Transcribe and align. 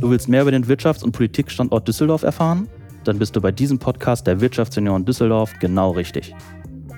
Du 0.00 0.10
willst 0.10 0.28
mehr 0.28 0.42
über 0.42 0.52
den 0.52 0.64
Wirtschafts- 0.66 1.02
und 1.02 1.10
Politikstandort 1.10 1.88
Düsseldorf 1.88 2.22
erfahren? 2.22 2.68
Dann 3.02 3.18
bist 3.18 3.34
du 3.34 3.40
bei 3.40 3.50
diesem 3.50 3.80
Podcast 3.80 4.28
der 4.28 4.40
Wirtschaftsunion 4.40 5.04
Düsseldorf 5.04 5.52
genau 5.58 5.90
richtig. 5.90 6.34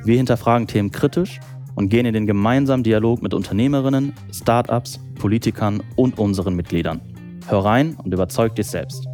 Wir 0.05 0.19
hinterfragen 0.19 0.67
Themen 0.67 0.91
kritisch 0.91 1.41
und 1.77 1.89
gehen 1.89 2.05
in 2.05 2.13
den 2.13 2.27
gemeinsamen 2.27 2.83
Dialog 2.83 3.23
mit 3.23 3.33
Unternehmerinnen, 3.33 4.13
Startups, 4.33 5.01
Politikern 5.19 5.83
und 5.97 6.19
unseren 6.19 6.55
Mitgliedern. 6.55 7.01
Hör 7.49 7.65
rein 7.65 7.97
und 8.05 8.13
überzeug 8.13 8.55
dich 8.57 8.67
selbst. 8.67 9.07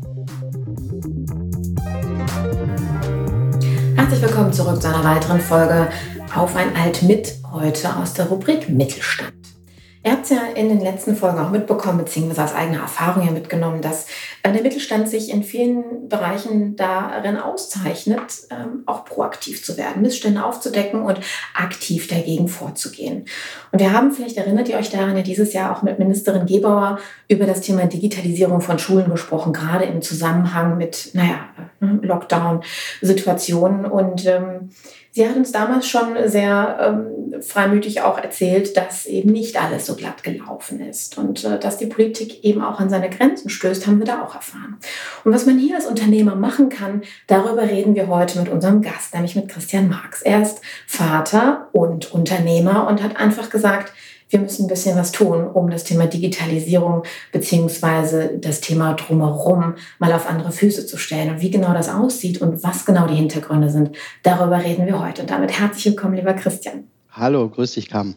Herzlich 3.95 4.23
willkommen 4.23 4.53
zurück 4.53 4.83
zu 4.83 4.89
einer 4.89 5.05
weiteren 5.05 5.41
Folge 5.41 5.89
Auf 6.35 6.57
ein 6.57 6.75
Alt 6.75 7.05
mit, 7.05 7.37
heute 7.53 7.97
aus 7.97 8.15
der 8.15 8.27
Rubrik 8.27 8.69
Mittelstand. 8.69 9.36
Ihr 10.07 10.13
habt 10.13 10.23
es 10.23 10.31
ja 10.31 10.45
in 10.55 10.69
den 10.69 10.81
letzten 10.81 11.17
Folgen 11.17 11.41
auch 11.41 11.51
mitbekommen, 11.51 11.99
beziehungsweise 11.99 12.45
aus 12.45 12.55
eigener 12.55 12.79
Erfahrung 12.79 13.27
ja 13.27 13.33
mitgenommen, 13.33 13.83
dass 13.83 14.07
äh, 14.45 14.53
der 14.53 14.63
Mittelstand 14.63 15.09
sich 15.09 15.33
in 15.33 15.43
vielen 15.43 16.09
Bereichen 16.09 16.77
darin 16.77 17.39
auszeichnet, 17.39 18.47
ähm, 18.51 18.85
auch 18.87 19.05
proaktiv 19.05 19.65
zu 19.65 19.77
werden, 19.77 20.03
Missstände 20.03 20.45
aufzudecken 20.45 21.03
und 21.03 21.19
aktiv 21.55 22.07
dagegen 22.07 22.47
vorzugehen. 22.47 23.25
Und 23.73 23.81
wir 23.81 23.93
haben, 23.93 24.13
vielleicht 24.13 24.37
erinnert 24.37 24.69
ihr 24.69 24.77
euch 24.77 24.91
daran, 24.91 25.17
ja 25.17 25.25
dieses 25.25 25.53
Jahr 25.53 25.77
auch 25.77 25.83
mit 25.83 25.99
Ministerin 25.99 26.47
Gebauer 26.47 27.01
über 27.27 27.45
das 27.45 27.63
Thema 27.63 27.87
Digitalisierung 27.87 28.61
von 28.61 28.79
Schulen 28.79 29.11
gesprochen, 29.11 29.53
gerade 29.53 29.87
im 29.87 30.03
Zusammenhang 30.03 30.79
mit, 30.79 31.11
naja, 31.15 31.49
äh, 31.81 32.07
Lockdown-Situationen. 32.07 33.87
Und 33.87 34.27
ähm, 34.27 34.71
Sie 35.17 35.27
hat 35.27 35.35
uns 35.35 35.51
damals 35.51 35.89
schon 35.89 36.15
sehr 36.27 36.79
ähm, 36.79 37.41
freimütig 37.41 38.03
auch 38.03 38.19
erzählt, 38.19 38.77
dass 38.77 39.07
eben 39.07 39.33
nicht 39.33 39.59
alles 39.59 39.87
so 39.87 39.95
glatt 39.95 40.23
gelaufen 40.23 40.79
ist 40.79 41.17
und 41.17 41.43
äh, 41.43 41.59
dass 41.59 41.79
die 41.79 41.87
Politik 41.87 42.45
eben 42.45 42.61
auch 42.61 42.81
an 42.81 42.91
seine 42.91 43.09
Grenzen 43.09 43.49
stößt, 43.49 43.87
haben 43.87 43.99
wir 43.99 44.05
da 44.05 44.23
auch 44.23 44.35
erfahren. 44.35 44.77
Und 45.25 45.33
was 45.33 45.47
man 45.47 45.59
hier 45.59 45.77
als 45.77 45.87
Unternehmer 45.87 46.35
machen 46.35 46.69
kann, 46.69 47.01
darüber 47.29 47.63
reden 47.63 47.95
wir 47.95 48.09
heute 48.09 48.39
mit 48.39 48.51
unserem 48.51 48.83
Gast, 48.83 49.15
nämlich 49.15 49.37
mit 49.37 49.49
Christian 49.49 49.89
Marx. 49.89 50.21
Er 50.21 50.43
ist 50.43 50.61
Vater 50.87 51.69
und 51.73 52.13
Unternehmer 52.13 52.87
und 52.87 53.03
hat 53.03 53.17
einfach 53.17 53.49
gesagt, 53.49 53.95
wir 54.29 54.41
müssen 54.41 54.65
ein 54.65 54.69
bisschen 54.69 54.97
was 54.97 55.13
tun, 55.13 55.47
um 55.47 55.71
das 55.71 55.85
Thema 55.85 56.07
Digitalisierung 56.07 57.05
beziehungsweise 57.33 58.39
das 58.39 58.61
Thema 58.61 58.95
drumherum 58.95 59.75
mal 59.99 60.13
auf 60.13 60.29
andere 60.29 60.53
Füße 60.53 60.87
zu 60.87 60.97
stellen. 60.97 61.31
Und 61.31 61.41
wie 61.41 61.51
genau 61.51 61.73
das 61.73 61.89
aussieht 61.89 62.41
und 62.41 62.63
was 62.63 62.85
genau 62.85 63.07
die 63.07 63.15
Hintergründe 63.15 63.71
sind, 63.71 63.97
darüber 64.23 64.63
reden 64.63 64.87
wir 64.87 65.01
heute. 65.01 65.23
Und 65.23 65.31
damit 65.31 65.59
herzlich 65.59 65.87
willkommen, 65.87 66.15
lieber 66.15 66.35
Christian. 66.35 66.85
Hallo, 67.11 67.49
grüß 67.49 67.73
dich, 67.73 67.89
Kam. 67.89 68.17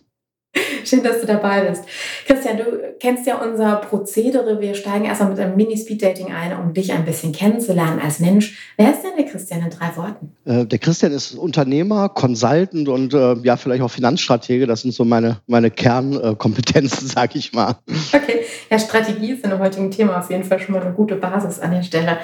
Schön, 0.84 1.04
dass 1.04 1.22
du 1.22 1.28
dabei 1.28 1.62
bist. 1.62 1.84
Christian, 2.26 2.58
du 2.58 2.64
kennst 3.00 3.28
ja 3.28 3.38
unser 3.38 3.76
Prozedere. 3.76 4.60
Wir 4.60 4.74
steigen 4.74 5.06
erstmal 5.06 5.30
mit 5.30 5.40
einem 5.40 5.56
Mini-Speed-Dating 5.56 6.32
ein, 6.34 6.58
um 6.58 6.74
dich 6.74 6.92
ein 6.92 7.06
bisschen 7.06 7.32
kennenzulernen 7.32 8.00
als 8.00 8.20
Mensch. 8.20 8.74
Wer 8.78 8.92
ist 8.92 9.04
denn 9.04 9.12
der 9.16 9.26
Christian 9.26 9.62
in 9.62 9.70
drei 9.70 9.96
Worten? 9.96 10.34
Äh, 10.46 10.66
der 10.66 10.80
Christian 10.80 11.12
ist 11.12 11.36
Unternehmer, 11.36 12.10
Consultant 12.10 12.88
und 12.88 13.14
äh, 13.14 13.36
ja, 13.44 13.58
vielleicht 13.58 13.84
auch 13.84 13.92
Finanzstratege. 13.92 14.66
Das 14.66 14.82
sind 14.82 14.94
so 14.94 15.06
meine, 15.06 15.38
meine 15.46 15.70
Kernkompetenzen, 15.70 17.08
sag 17.16 17.36
ich 17.36 17.54
mal. 17.54 17.76
Okay, 18.12 18.46
ja, 18.72 18.80
Strategie 18.80 19.34
ist 19.34 19.44
in 19.44 19.52
dem 19.52 19.60
heutigen 19.60 19.92
Thema 19.92 20.20
auf 20.20 20.32
jeden 20.32 20.44
Fall 20.44 20.60
schon 20.60 20.74
mal 20.74 20.82
eine 20.82 20.94
gute 20.94 21.16
Basis 21.16 21.60
an 21.60 21.72
der 21.72 21.84
Stelle. 21.84 22.18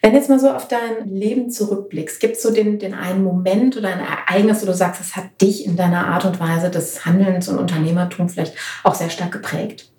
Wenn 0.00 0.12
du 0.12 0.18
jetzt 0.18 0.28
mal 0.28 0.38
so 0.38 0.50
auf 0.50 0.68
dein 0.68 1.08
Leben 1.08 1.50
zurückblickst, 1.50 2.20
gibt 2.20 2.36
es 2.36 2.42
so 2.42 2.52
den, 2.52 2.78
den 2.78 2.94
einen 2.94 3.24
Moment 3.24 3.76
oder 3.76 3.88
ein 3.88 4.00
Ereignis, 4.00 4.62
wo 4.62 4.66
du 4.66 4.74
sagst, 4.74 5.00
das 5.00 5.16
hat 5.16 5.40
dich 5.40 5.66
in 5.66 5.76
deiner 5.76 6.06
Art 6.06 6.24
und 6.24 6.38
Weise 6.38 6.70
des 6.70 7.04
Handelns 7.04 7.48
und 7.48 7.58
Unternehmertums 7.58 8.34
vielleicht 8.34 8.54
auch 8.84 8.94
sehr 8.94 9.10
stark 9.10 9.32
geprägt? 9.32 9.90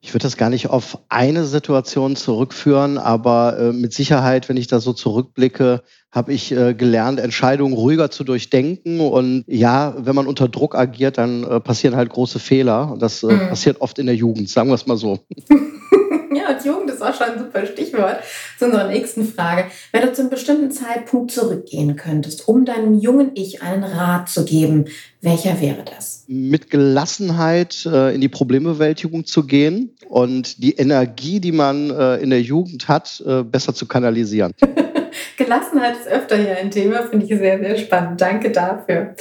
Ich 0.00 0.12
würde 0.12 0.24
das 0.24 0.36
gar 0.36 0.50
nicht 0.50 0.68
auf 0.68 0.98
eine 1.08 1.46
Situation 1.46 2.14
zurückführen, 2.14 2.98
aber 2.98 3.58
äh, 3.58 3.72
mit 3.72 3.94
Sicherheit, 3.94 4.50
wenn 4.50 4.58
ich 4.58 4.66
da 4.66 4.78
so 4.78 4.92
zurückblicke, 4.92 5.82
habe 6.10 6.32
ich 6.34 6.52
äh, 6.52 6.74
gelernt, 6.74 7.18
Entscheidungen 7.20 7.72
ruhiger 7.72 8.10
zu 8.10 8.22
durchdenken. 8.22 9.00
Und 9.00 9.44
ja, 9.46 9.94
wenn 9.96 10.14
man 10.14 10.26
unter 10.26 10.46
Druck 10.48 10.74
agiert, 10.74 11.16
dann 11.16 11.44
äh, 11.44 11.58
passieren 11.58 11.96
halt 11.96 12.10
große 12.10 12.38
Fehler. 12.38 12.92
Und 12.92 13.00
das 13.00 13.22
äh, 13.22 13.32
mhm. 13.32 13.48
passiert 13.48 13.80
oft 13.80 13.98
in 13.98 14.04
der 14.04 14.14
Jugend, 14.14 14.50
sagen 14.50 14.68
wir 14.68 14.74
es 14.74 14.86
mal 14.86 14.98
so. 14.98 15.20
Ja, 16.44 16.54
und 16.54 16.64
Jugend 16.64 16.90
ist 16.90 17.02
auch 17.02 17.14
schon 17.14 17.32
ein 17.32 17.38
super 17.38 17.66
Stichwort 17.66 18.18
zu 18.58 18.66
unserer 18.66 18.88
nächsten 18.88 19.26
Frage. 19.26 19.66
Wenn 19.92 20.02
du 20.02 20.12
zu 20.12 20.22
einem 20.22 20.30
bestimmten 20.30 20.70
Zeitpunkt 20.70 21.30
zurückgehen 21.30 21.96
könntest, 21.96 22.48
um 22.48 22.64
deinem 22.64 22.98
jungen 22.98 23.30
Ich 23.34 23.62
einen 23.62 23.84
Rat 23.84 24.28
zu 24.28 24.44
geben, 24.44 24.86
welcher 25.20 25.60
wäre 25.60 25.84
das? 25.84 26.24
Mit 26.26 26.70
Gelassenheit 26.70 27.86
äh, 27.86 28.14
in 28.14 28.20
die 28.20 28.28
Problembewältigung 28.28 29.24
zu 29.24 29.46
gehen 29.46 29.96
und 30.08 30.62
die 30.62 30.74
Energie, 30.74 31.40
die 31.40 31.52
man 31.52 31.90
äh, 31.90 32.16
in 32.16 32.30
der 32.30 32.42
Jugend 32.42 32.88
hat, 32.88 33.22
äh, 33.26 33.42
besser 33.42 33.74
zu 33.74 33.86
kanalisieren. 33.86 34.52
Gelassenheit 35.36 35.96
ist 35.96 36.08
öfter 36.08 36.36
hier 36.36 36.56
ein 36.56 36.70
Thema, 36.70 37.02
finde 37.04 37.26
ich 37.26 37.38
sehr, 37.38 37.58
sehr 37.58 37.76
spannend. 37.76 38.20
Danke 38.20 38.50
dafür. 38.50 39.14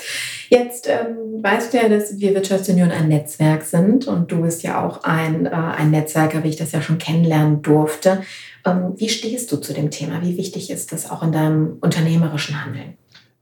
Jetzt 0.50 0.88
ähm, 0.88 1.23
weißt 1.42 1.74
du 1.74 1.78
ja, 1.78 1.90
dass 1.90 2.20
wir 2.20 2.34
Wirtschaftsunion 2.34 2.92
ein 2.92 3.08
Netzwerk 3.08 3.64
sind 3.64 4.08
und 4.08 4.32
du 4.32 4.42
bist 4.42 4.64
ja 4.64 4.86
auch 4.86 5.04
ein, 5.04 5.46
äh, 5.46 5.50
ein 5.50 5.92
Netzwerker, 5.92 6.44
wie 6.44 6.50
ich 6.50 6.56
das 6.56 6.72
ja 6.72 6.82
schon 6.82 6.98
kennenlernen 6.98 7.62
durfte. 7.62 8.24
Ähm, 8.66 8.94
wie 8.98 9.10
stehst 9.10 9.52
du 9.52 9.58
zu 9.58 9.74
dem 9.74 9.90
Thema? 9.90 10.22
Wie 10.22 10.38
wichtig 10.38 10.70
ist 10.70 10.92
das 10.92 11.10
auch 11.10 11.24
in 11.24 11.32
deinem 11.32 11.78
unternehmerischen 11.82 12.64
Handeln? 12.64 12.98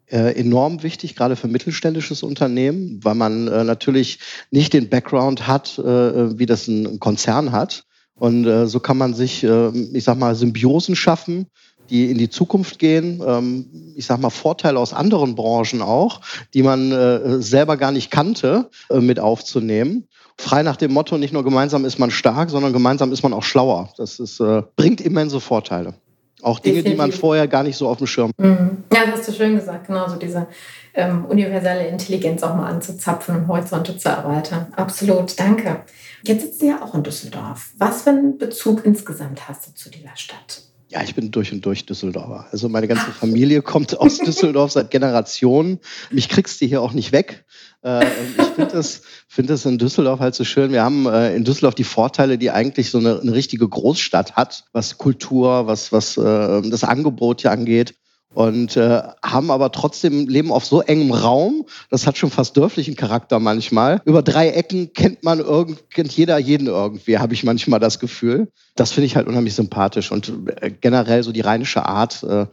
Äh, 0.07 0.37
enorm 0.39 0.83
wichtig, 0.83 1.15
gerade 1.15 1.35
für 1.35 1.47
mittelständisches 1.47 2.23
Unternehmen, 2.23 2.99
weil 3.01 3.15
man 3.15 3.47
äh, 3.47 3.63
natürlich 3.63 4.19
nicht 4.51 4.73
den 4.73 4.89
Background 4.89 5.47
hat, 5.47 5.77
äh, 5.79 6.37
wie 6.37 6.45
das 6.45 6.67
ein 6.67 6.99
Konzern 6.99 7.51
hat. 7.51 7.85
Und 8.15 8.45
äh, 8.45 8.67
so 8.67 8.79
kann 8.79 8.97
man 8.97 9.13
sich, 9.13 9.43
äh, 9.43 9.69
ich 9.69 10.03
sag 10.03 10.17
mal, 10.17 10.35
Symbiosen 10.35 10.95
schaffen 10.95 11.47
die 11.91 12.09
in 12.09 12.17
die 12.17 12.29
Zukunft 12.29 12.79
gehen. 12.79 13.21
Ähm, 13.25 13.93
ich 13.95 14.05
sage 14.05 14.21
mal 14.21 14.29
Vorteile 14.29 14.79
aus 14.79 14.93
anderen 14.93 15.35
Branchen 15.35 15.81
auch, 15.81 16.21
die 16.53 16.63
man 16.63 16.91
äh, 16.91 17.41
selber 17.41 17.77
gar 17.77 17.91
nicht 17.91 18.09
kannte, 18.09 18.69
äh, 18.89 18.99
mit 18.99 19.19
aufzunehmen. 19.19 20.07
Frei 20.37 20.63
nach 20.63 20.77
dem 20.77 20.93
Motto, 20.93 21.17
nicht 21.17 21.33
nur 21.33 21.43
gemeinsam 21.43 21.85
ist 21.85 21.99
man 21.99 22.09
stark, 22.09 22.49
sondern 22.49 22.73
gemeinsam 22.73 23.11
ist 23.11 23.21
man 23.21 23.33
auch 23.33 23.43
schlauer. 23.43 23.89
Das 23.97 24.19
ist, 24.19 24.39
äh, 24.39 24.63
bringt 24.75 25.01
immense 25.01 25.39
Vorteile. 25.39 25.93
Auch 26.41 26.59
Dinge, 26.59 26.81
die 26.81 26.95
man 26.95 27.11
vorher 27.11 27.47
gar 27.47 27.61
nicht 27.61 27.77
so 27.77 27.87
auf 27.87 27.97
dem 27.97 28.07
Schirm 28.07 28.31
hat. 28.31 28.43
Mhm. 28.43 28.83
Ja, 28.91 29.05
das 29.05 29.19
hast 29.19 29.27
du 29.27 29.33
schön 29.33 29.55
gesagt. 29.55 29.85
Genau, 29.85 30.09
so 30.09 30.15
diese 30.15 30.47
ähm, 30.95 31.25
universelle 31.25 31.87
Intelligenz 31.87 32.41
auch 32.41 32.55
mal 32.55 32.67
anzuzapfen 32.67 33.35
und 33.35 33.47
Horizonte 33.47 33.95
zu 33.97 34.09
erweitern. 34.09 34.73
Absolut, 34.75 35.39
danke. 35.39 35.83
Jetzt 36.23 36.41
sitzt 36.41 36.61
du 36.61 36.67
ja 36.67 36.81
auch 36.81 36.95
in 36.95 37.03
Düsseldorf. 37.03 37.71
Was 37.77 38.03
für 38.03 38.09
einen 38.09 38.39
Bezug 38.39 38.85
insgesamt 38.85 39.47
hast 39.47 39.67
du 39.67 39.73
zu 39.75 39.91
dieser 39.91 40.15
Stadt? 40.15 40.70
Ja, 40.91 41.01
ich 41.01 41.15
bin 41.15 41.31
durch 41.31 41.53
und 41.53 41.65
durch 41.65 41.85
Düsseldorfer. 41.85 42.47
Also 42.51 42.67
meine 42.67 42.87
ganze 42.87 43.11
Familie 43.11 43.61
kommt 43.61 43.97
aus 43.97 44.17
Düsseldorf 44.17 44.73
seit 44.73 44.91
Generationen. 44.91 45.79
Mich 46.11 46.27
kriegst 46.27 46.59
du 46.59 46.65
hier 46.65 46.81
auch 46.81 46.91
nicht 46.91 47.13
weg. 47.13 47.45
Äh, 47.81 48.05
ich 48.05 48.45
finde 48.55 48.77
es 48.77 49.01
find 49.29 49.49
in 49.49 49.77
Düsseldorf 49.77 50.19
halt 50.19 50.35
so 50.35 50.43
schön. 50.43 50.73
Wir 50.73 50.83
haben 50.83 51.05
äh, 51.05 51.33
in 51.33 51.45
Düsseldorf 51.45 51.75
die 51.75 51.85
Vorteile, 51.85 52.37
die 52.37 52.51
eigentlich 52.51 52.91
so 52.91 52.97
eine, 52.97 53.21
eine 53.21 53.33
richtige 53.33 53.69
Großstadt 53.69 54.35
hat, 54.35 54.65
was 54.73 54.97
Kultur, 54.97 55.65
was, 55.65 55.93
was 55.93 56.17
äh, 56.17 56.61
das 56.69 56.83
Angebot 56.83 57.41
hier 57.41 57.51
angeht 57.51 57.95
und 58.33 58.77
äh, 58.77 59.01
haben 59.23 59.51
aber 59.51 59.71
trotzdem 59.71 60.27
leben 60.27 60.51
auf 60.51 60.65
so 60.65 60.81
engem 60.81 61.11
Raum. 61.11 61.65
Das 61.89 62.07
hat 62.07 62.17
schon 62.17 62.31
fast 62.31 62.55
dörflichen 62.57 62.95
Charakter 62.95 63.39
manchmal. 63.39 64.01
Über 64.05 64.21
drei 64.21 64.49
Ecken 64.49 64.93
kennt 64.93 65.23
man 65.23 65.39
irgend, 65.39 65.89
kennt 65.91 66.11
jeder 66.11 66.37
jeden 66.37 66.67
irgendwie, 66.67 67.17
habe 67.17 67.33
ich 67.33 67.43
manchmal 67.43 67.79
das 67.79 67.99
Gefühl. 67.99 68.49
Das 68.75 68.91
finde 68.91 69.07
ich 69.07 69.15
halt 69.15 69.27
unheimlich 69.27 69.55
sympathisch 69.55 70.11
und 70.11 70.31
äh, 70.61 70.71
generell 70.71 71.23
so 71.23 71.31
die 71.31 71.41
rheinische 71.41 71.85
Art. 71.85 72.23
Äh, 72.23 72.45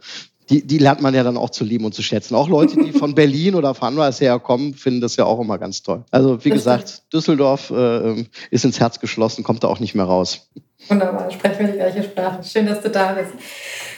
die, 0.51 0.67
die 0.67 0.79
lernt 0.79 1.03
man 1.03 1.15
ja 1.15 1.23
dann 1.23 1.37
auch 1.37 1.51
zu 1.51 1.63
lieben 1.65 1.85
und 1.85 1.95
zu 1.95 2.03
schätzen. 2.03 2.35
Auch 2.35 2.49
Leute, 2.49 2.83
die 2.83 2.93
von 2.93 3.15
Berlin 3.15 3.55
oder 3.55 3.75
von 3.75 3.89
anderes 3.89 4.21
herkommen, 4.21 4.75
finden 4.75 5.01
das 5.01 5.17
ja 5.17 5.25
auch 5.25 5.41
immer 5.41 5.59
ganz 5.59 5.83
toll. 5.83 6.05
Also 6.11 6.45
wie 6.45 6.51
gesagt, 6.51 7.03
Düsseldorf 7.13 7.71
äh, 7.71 8.25
ist 8.51 8.65
ins 8.65 8.81
Herz 8.81 8.99
geschlossen, 8.99 9.45
kommt 9.45 9.63
da 9.63 9.69
auch 9.69 9.81
nicht 9.81 9.95
mehr 9.95 10.07
raus. 10.07 10.49
Wunderbar, 10.89 11.31
sprechen 11.31 11.59
wir 11.61 11.67
die 11.69 11.79
gleiche 11.79 12.03
Sprache. 12.03 12.43
Schön, 12.45 12.67
dass 12.67 12.81
du 12.81 12.89
da 12.89 13.13
bist. 13.13 13.33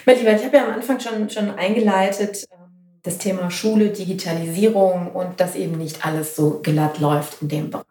Mein 0.07 0.19
Lieber, 0.19 0.35
ich 0.35 0.45
habe 0.45 0.57
ja 0.57 0.67
am 0.67 0.75
Anfang 0.75 0.99
schon, 0.99 1.29
schon 1.29 1.51
eingeleitet, 1.51 2.47
ähm, 2.51 2.71
das 3.03 3.19
Thema 3.19 3.51
Schule, 3.51 3.91
Digitalisierung 3.91 5.11
und 5.13 5.41
dass 5.41 5.55
eben 5.55 5.79
nicht 5.79 6.05
alles 6.05 6.37
so 6.37 6.61
glatt 6.63 7.01
läuft 7.01 7.43
in 7.43 7.49
dem 7.49 7.71
Bereich. 7.71 7.87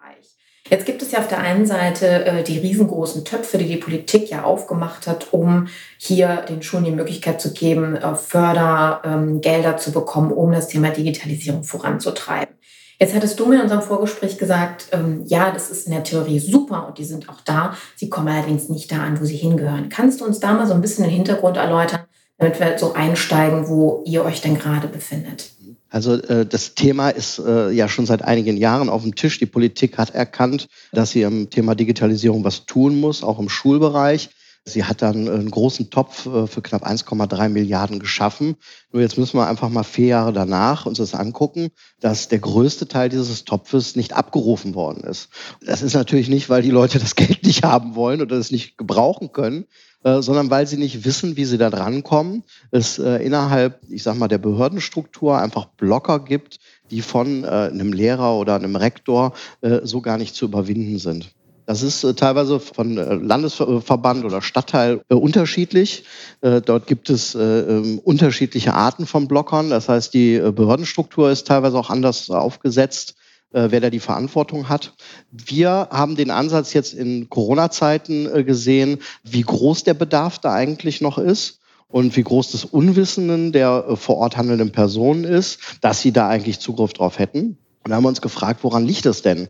Jetzt 0.70 0.86
gibt 0.86 1.02
es 1.02 1.12
ja 1.12 1.20
auf 1.20 1.28
der 1.28 1.40
einen 1.40 1.66
Seite 1.66 2.26
äh, 2.26 2.44
die 2.44 2.60
riesengroßen 2.60 3.26
Töpfe, 3.26 3.58
die 3.58 3.68
die 3.68 3.78
Politik 3.78 4.30
ja 4.30 4.44
aufgemacht 4.44 5.08
hat, 5.08 5.34
um 5.34 5.68
hier 5.98 6.46
den 6.48 6.62
Schulen 6.62 6.84
die 6.84 6.92
Möglichkeit 6.92 7.42
zu 7.42 7.54
geben, 7.54 7.96
äh, 7.96 8.16
Fördergelder 8.16 9.72
ähm, 9.72 9.78
zu 9.78 9.92
bekommen, 9.92 10.32
um 10.32 10.52
das 10.52 10.68
Thema 10.68 10.90
Digitalisierung 10.90 11.64
voranzutreiben. 11.64 12.56
Jetzt 13.00 13.16
hattest 13.16 13.40
du 13.40 13.46
mir 13.46 13.56
in 13.56 13.62
unserem 13.62 13.82
Vorgespräch 13.82 14.38
gesagt, 14.38 14.88
ähm, 14.92 15.24
ja, 15.26 15.52
das 15.52 15.72
ist 15.72 15.88
in 15.88 15.94
der 15.94 16.04
Theorie 16.04 16.40
super 16.40 16.86
und 16.88 16.98
die 16.98 17.06
sind 17.06 17.30
auch 17.30 17.40
da. 17.46 17.78
Sie 17.96 18.10
kommen 18.10 18.28
allerdings 18.28 18.68
nicht 18.68 18.92
da 18.92 18.98
an, 18.98 19.22
wo 19.22 19.26
sie 19.26 19.38
hingehören. 19.38 19.88
Kannst 19.88 20.20
du 20.20 20.26
uns 20.26 20.40
da 20.40 20.54
mal 20.54 20.68
so 20.68 20.74
ein 20.74 20.82
bisschen 20.82 21.06
den 21.06 21.14
Hintergrund 21.14 21.56
erläutern, 21.56 22.02
damit 22.38 22.60
wir 22.60 22.78
so 22.78 22.94
einsteigen, 22.94 23.70
wo 23.70 24.04
ihr 24.06 24.26
euch 24.26 24.42
denn 24.42 24.60
gerade 24.60 24.90
befindet? 24.90 25.52
Also 25.90 26.16
äh, 26.16 26.46
das 26.46 26.76
Thema 26.76 27.10
ist 27.10 27.40
äh, 27.40 27.72
ja 27.72 27.88
schon 27.88 28.06
seit 28.06 28.22
einigen 28.22 28.58
Jahren 28.58 28.90
auf 28.90 29.04
dem 29.04 29.16
Tisch. 29.16 29.40
Die 29.40 29.46
Politik 29.46 29.98
hat 29.98 30.14
erkannt, 30.14 30.68
dass 30.92 31.12
sie 31.12 31.22
im 31.22 31.50
Thema 31.50 31.76
Digitalisierung 31.76 32.44
was 32.44 32.66
tun 32.66 33.00
muss, 33.00 33.24
auch 33.24 33.40
im 33.40 33.48
Schulbereich. 33.50 34.30
Sie 34.66 34.84
hat 34.84 35.02
dann 35.02 35.28
einen 35.28 35.52
großen 35.52 35.90
Topf 35.90 36.26
äh, 36.26 36.48
für 36.48 36.62
knapp 36.62 36.86
1,3 36.86 37.50
Milliarden 37.50 38.00
geschaffen. 38.00 38.56
Nur 38.92 39.02
jetzt 39.02 39.18
müssen 39.18 39.38
wir 39.38 39.48
einfach 39.48 39.70
mal 39.70 39.84
vier 39.84 40.08
Jahre 40.08 40.34
danach 40.34 40.86
uns 40.86 40.98
das 40.98 41.16
angucken, 41.16 41.70
dass 42.00 42.28
der 42.28 42.40
größte 42.40 42.88
Teil 42.88 43.10
dieses 43.10 43.46
Topfes 43.46 43.96
nicht 43.96 44.14
abgerufen 44.14 44.76
worden 44.76 45.04
ist. 45.04 45.30
Das 45.66 45.82
ist 45.82 45.94
natürlich 45.94 46.30
nicht, 46.30 46.50
weil 46.50 46.62
die 46.62 46.72
Leute 46.72 47.00
das 47.00 47.16
Geld 47.16 47.44
nicht 47.44 47.64
haben 47.64 47.96
wollen 47.96 48.22
oder 48.22 48.36
es 48.36 48.52
nicht 48.52 48.78
gebrauchen 48.78 49.32
können, 49.32 49.66
äh, 50.04 50.22
sondern 50.22 50.50
weil 50.50 50.68
sie 50.68 50.78
nicht 50.78 51.04
wissen, 51.04 51.36
wie 51.36 51.46
sie 51.46 51.58
da 51.58 51.70
drankommen. 51.70 52.44
Es 52.72 53.00
äh, 53.00 53.18
innerhalb, 53.18 53.82
ich 53.90 54.04
sag 54.04 54.18
mal, 54.18 54.28
der 54.28 54.38
Behördenstruktur 54.38 55.40
einfach 55.40 55.66
Blocker 55.66 56.20
gibt, 56.20 56.60
die 56.92 57.02
von 57.02 57.44
äh, 57.44 57.48
einem 57.48 57.94
Lehrer 57.94 58.36
oder 58.36 58.56
einem 58.56 58.76
Rektor 58.76 59.34
äh, 59.62 59.82
so 59.84 60.02
gar 60.02 60.18
nicht 60.18 60.36
zu 60.36 60.46
überwinden 60.46 61.00
sind. 61.00 61.34
Das 61.70 61.84
ist 61.84 62.04
äh, 62.04 62.16
teilweise 62.16 62.60
von 62.60 62.98
äh, 62.98 63.14
Landesverband 63.14 64.26
oder 64.26 64.42
Stadtteil 64.42 65.02
äh, 65.08 65.14
unterschiedlich. 65.14 66.04
dort 66.42 66.88
gibt 66.88 67.12
es 67.12 67.36
ähm, 67.36 68.00
unterschiedliche 68.04 68.74
Arten 68.74 69.06
von 69.06 69.28
Blockern. 69.28 69.70
Das 69.70 69.88
heißt, 69.88 70.12
die 70.16 70.40
Behördenstruktur 70.40 71.30
ist 71.30 71.46
teilweise 71.46 71.78
auch 71.78 71.92
anders 71.92 72.32
aufgesetzt 72.32 73.16
wer 73.52 73.82
da 73.82 73.90
die 73.90 74.00
Verantwortung 74.00 74.70
hat. 74.70 74.94
Wir 75.32 75.88
haben 75.90 76.16
den 76.16 76.30
Ansatz 76.30 76.74
jetzt 76.74 76.94
in 76.94 77.32
Corona-Zeiten 77.32 78.46
gesehen, 78.46 79.00
wie 79.24 79.42
groß 79.42 79.84
der 79.84 79.96
Bedarf 79.96 80.38
da 80.38 80.54
eigentlich 80.54 81.02
noch 81.02 81.18
ist 81.18 81.60
und 81.88 82.16
wie 82.16 82.22
groß 82.22 82.52
das 82.52 82.64
Unwissenden 82.64 83.52
der 83.52 83.98
vor 83.98 84.18
Ort 84.18 84.38
handelnden 84.38 84.72
Personen 84.72 85.24
ist, 85.24 85.62
dass 85.82 86.00
sie 86.00 86.12
da 86.12 86.30
eigentlich 86.30 86.60
Zugriff 86.60 86.94
drauf 86.94 87.18
hätten. 87.18 87.58
Und 87.84 87.90
da 87.90 87.96
haben 87.96 88.04
wir 88.04 88.10
uns 88.10 88.22
gefragt, 88.22 88.60
woran 88.62 88.86
liegt 88.86 89.08
das 89.08 89.24
denn? 89.24 89.50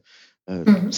Äh, 0.50 0.70
mhm. 0.70 0.90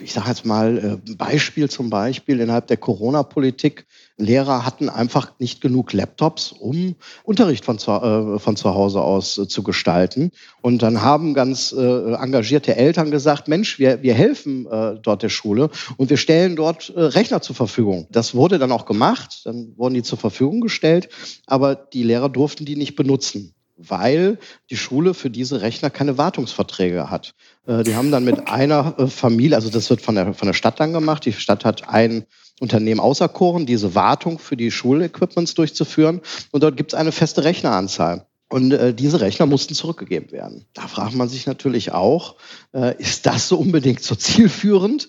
Ich 0.00 0.12
sage 0.12 0.28
jetzt 0.28 0.44
mal, 0.44 1.00
äh, 1.06 1.14
Beispiel 1.14 1.70
zum 1.70 1.88
Beispiel 1.88 2.40
innerhalb 2.40 2.66
der 2.66 2.76
Corona-Politik. 2.76 3.86
Lehrer 4.18 4.66
hatten 4.66 4.88
einfach 4.88 5.32
nicht 5.38 5.60
genug 5.60 5.92
Laptops, 5.92 6.52
um 6.52 6.94
Unterricht 7.24 7.64
von 7.64 7.78
zu, 7.78 7.92
äh, 7.92 8.38
von 8.38 8.56
zu 8.56 8.74
Hause 8.74 9.00
aus 9.00 9.40
zu 9.48 9.62
gestalten. 9.62 10.30
Und 10.60 10.82
dann 10.82 11.00
haben 11.02 11.34
ganz 11.34 11.72
engagierte 11.72 12.76
Eltern 12.76 13.10
gesagt, 13.10 13.48
Mensch, 13.48 13.78
wir, 13.78 14.02
wir 14.02 14.14
helfen 14.14 14.66
dort 15.02 15.22
der 15.22 15.28
Schule 15.28 15.70
und 15.96 16.10
wir 16.10 16.16
stellen 16.16 16.56
dort 16.56 16.92
Rechner 16.94 17.40
zur 17.40 17.54
Verfügung. 17.54 18.06
Das 18.10 18.34
wurde 18.34 18.58
dann 18.58 18.72
auch 18.72 18.86
gemacht, 18.86 19.42
dann 19.44 19.76
wurden 19.76 19.94
die 19.94 20.02
zur 20.02 20.18
Verfügung 20.18 20.60
gestellt, 20.60 21.08
aber 21.46 21.76
die 21.76 22.02
Lehrer 22.02 22.28
durften 22.28 22.64
die 22.64 22.76
nicht 22.76 22.96
benutzen 22.96 23.54
weil 23.78 24.38
die 24.70 24.76
Schule 24.76 25.14
für 25.14 25.30
diese 25.30 25.62
Rechner 25.62 25.88
keine 25.88 26.18
Wartungsverträge 26.18 27.10
hat. 27.10 27.34
Äh, 27.66 27.84
die 27.84 27.94
haben 27.94 28.10
dann 28.10 28.24
mit 28.24 28.48
einer 28.48 28.94
äh, 28.98 29.06
Familie, 29.06 29.56
also 29.56 29.70
das 29.70 29.88
wird 29.88 30.02
von 30.02 30.16
der, 30.16 30.34
von 30.34 30.46
der 30.46 30.54
Stadt 30.54 30.80
dann 30.80 30.92
gemacht, 30.92 31.24
die 31.24 31.32
Stadt 31.32 31.64
hat 31.64 31.88
ein 31.88 32.24
Unternehmen 32.60 33.00
auserkoren, 33.00 33.66
diese 33.66 33.94
Wartung 33.94 34.38
für 34.38 34.56
die 34.56 34.70
Schulequipments 34.70 35.54
durchzuführen 35.54 36.20
und 36.50 36.62
dort 36.62 36.76
gibt 36.76 36.92
es 36.92 36.98
eine 36.98 37.12
feste 37.12 37.44
Rechneranzahl. 37.44 38.26
Und 38.50 38.72
äh, 38.72 38.94
diese 38.94 39.20
Rechner 39.20 39.44
mussten 39.44 39.74
zurückgegeben 39.74 40.32
werden. 40.32 40.64
Da 40.72 40.88
fragt 40.88 41.14
man 41.14 41.28
sich 41.28 41.46
natürlich 41.46 41.92
auch, 41.92 42.36
äh, 42.72 42.96
ist 42.96 43.26
das 43.26 43.48
so 43.48 43.58
unbedingt 43.58 44.02
so 44.02 44.14
zielführend? 44.14 45.08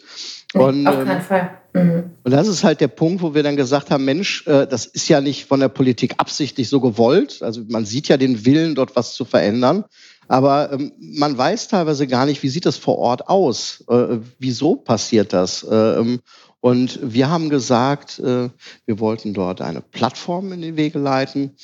Und, 0.54 0.86
Auf 0.86 0.96
keinen 1.06 1.18
ähm, 1.18 1.22
Fall. 1.22 1.59
Mhm. 1.74 2.12
Und 2.24 2.32
das 2.32 2.48
ist 2.48 2.64
halt 2.64 2.82
der 2.82 2.88
Punkt, 2.88 3.22
wo 3.22 3.34
wir 3.34 3.44
dann 3.44 3.56
gesagt 3.56 3.92
haben, 3.92 4.06
Mensch, 4.06 4.46
äh, 4.48 4.68
das 4.68 4.86
ist 4.86 5.08
ja 5.10 5.22
nicht 5.22 5.46
von 5.46 5.60
der 5.60 5.70
Politik 5.70 6.16
absichtlich 6.18 6.70
so 6.70 6.80
gewollt. 6.80 7.42
Also 7.42 7.62
man 7.70 7.86
sieht 7.86 8.08
ja 8.08 8.18
den 8.18 8.46
Willen, 8.46 8.76
dort 8.76 8.96
was 8.96 9.14
zu 9.14 9.26
verändern. 9.26 9.86
Aber 10.28 10.72
ähm, 10.72 10.92
man 11.00 11.38
weiß 11.38 11.68
teilweise 11.68 12.08
gar 12.08 12.26
nicht, 12.26 12.44
wie 12.44 12.50
sieht 12.50 12.66
das 12.66 12.78
vor 12.78 12.98
Ort 12.98 13.30
aus? 13.30 13.84
Äh, 13.90 14.18
wieso 14.38 14.76
passiert 14.76 15.34
das? 15.34 15.64
Äh, 15.64 15.76
ähm, 15.76 16.20
und 16.62 17.00
wir 17.02 17.30
haben 17.30 17.50
gesagt, 17.50 18.22
wir 18.22 19.00
wollten 19.00 19.34
dort 19.34 19.62
eine 19.62 19.80
Plattform 19.80 20.52
in 20.52 20.62
die 20.62 20.76
Wege 20.76 21.00
leiten, 21.00 21.56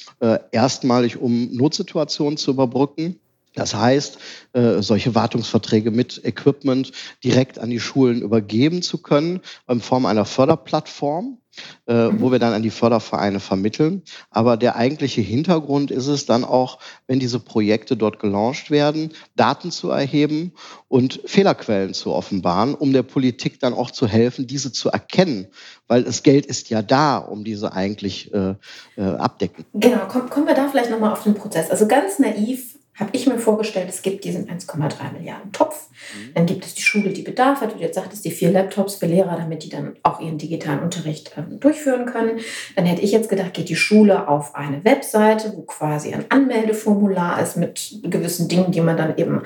erstmalig 0.53 1.17
um 1.17 1.51
Notsituationen 1.51 2.37
zu 2.37 2.51
überbrücken. 2.51 3.19
Das 3.55 3.73
heißt, 3.73 4.17
äh, 4.53 4.81
solche 4.81 5.15
Wartungsverträge 5.15 5.91
mit 5.91 6.21
Equipment 6.23 6.91
direkt 7.23 7.57
an 7.57 7.69
die 7.69 7.79
Schulen 7.79 8.21
übergeben 8.21 8.81
zu 8.81 9.01
können 9.01 9.39
in 9.67 9.81
Form 9.81 10.05
einer 10.05 10.25
Förderplattform, 10.25 11.37
äh, 11.85 11.93
wo 11.93 12.31
wir 12.31 12.39
dann 12.39 12.53
an 12.53 12.63
die 12.63 12.69
Fördervereine 12.69 13.39
vermitteln. 13.39 14.03
Aber 14.29 14.57
der 14.57 14.75
eigentliche 14.75 15.21
Hintergrund 15.21 15.89
ist 15.89 16.07
es 16.07 16.25
dann 16.25 16.43
auch, 16.43 16.79
wenn 17.07 17.19
diese 17.19 17.39
Projekte 17.39 17.95
dort 17.95 18.19
gelauncht 18.19 18.71
werden, 18.71 19.13
Daten 19.35 19.71
zu 19.71 19.89
erheben 19.89 20.51
und 20.89 21.21
Fehlerquellen 21.25 21.93
zu 21.93 22.11
offenbaren, 22.11 22.75
um 22.75 22.91
der 22.91 23.03
Politik 23.03 23.61
dann 23.61 23.73
auch 23.73 23.91
zu 23.91 24.05
helfen, 24.05 24.47
diese 24.47 24.73
zu 24.73 24.89
erkennen. 24.89 25.47
Weil 25.87 26.03
das 26.03 26.23
Geld 26.23 26.45
ist 26.45 26.69
ja 26.69 26.81
da, 26.81 27.17
um 27.17 27.45
diese 27.45 27.71
eigentlich 27.71 28.33
äh, 28.33 28.55
äh, 28.97 29.01
abdecken. 29.01 29.65
Genau, 29.73 30.07
kommen 30.07 30.47
wir 30.47 30.55
da 30.55 30.67
vielleicht 30.67 30.89
nochmal 30.89 31.13
auf 31.13 31.23
den 31.23 31.35
Prozess. 31.35 31.69
Also 31.69 31.87
ganz 31.87 32.19
naiv 32.19 32.75
habe 32.95 33.09
ich 33.11 33.27
mir 33.27 33.37
vorgestellt, 33.37 33.87
es 33.89 34.01
gibt 34.01 34.23
diesen 34.23 34.47
1,3 34.47 35.11
Milliarden 35.11 35.51
Topf. 35.51 35.89
Mhm. 35.89 36.33
Dann 36.33 36.45
gibt 36.45 36.65
es 36.65 36.75
die 36.75 36.81
Schule, 36.81 37.09
die 37.09 37.23
Bedarf 37.23 37.59
hat. 37.59 37.73
Und 37.73 37.81
jetzt 37.81 37.95
sagt 37.95 38.13
es 38.13 38.21
die 38.21 38.31
vier 38.31 38.51
Laptops 38.51 38.95
für 38.95 39.05
Lehrer, 39.05 39.35
damit 39.35 39.63
die 39.63 39.69
dann 39.69 39.97
auch 40.01 40.21
ihren 40.21 40.37
digitalen 40.37 40.79
Unterricht 40.79 41.33
ähm, 41.37 41.59
durchführen 41.59 42.05
können. 42.05 42.39
Dann 42.77 42.85
hätte 42.85 43.01
ich 43.01 43.11
jetzt 43.11 43.29
gedacht, 43.29 43.53
geht 43.53 43.67
die 43.67 43.75
Schule 43.75 44.29
auf 44.29 44.55
eine 44.55 44.85
Webseite, 44.85 45.53
wo 45.57 45.63
quasi 45.63 46.13
ein 46.13 46.25
Anmeldeformular 46.29 47.41
ist 47.41 47.57
mit 47.57 47.99
gewissen 48.03 48.47
Dingen, 48.47 48.71
die 48.71 48.81
man 48.81 48.95
dann 48.95 49.17
eben 49.17 49.41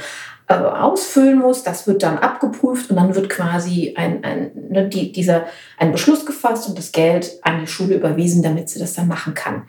äh, 0.48 0.54
ausfüllen 0.54 1.40
muss. 1.40 1.64
Das 1.64 1.88
wird 1.88 2.04
dann 2.04 2.20
abgeprüft 2.20 2.92
und 2.92 2.98
dann 2.98 3.16
wird 3.16 3.30
quasi 3.30 3.96
ein, 3.98 4.24
ein, 4.24 4.52
ne, 4.70 4.88
die, 4.88 5.12
dieser, 5.12 5.48
ein 5.80 5.92
Beschluss 5.92 6.24
gefasst 6.24 6.70
und 6.70 6.78
das 6.78 6.92
Geld 6.92 7.40
an 7.42 7.62
die 7.62 7.68
Schule 7.68 7.96
überwiesen, 7.96 8.44
damit 8.44 8.70
sie 8.70 8.78
das 8.78 8.94
dann 8.94 9.08
machen 9.08 9.34
kann. 9.34 9.68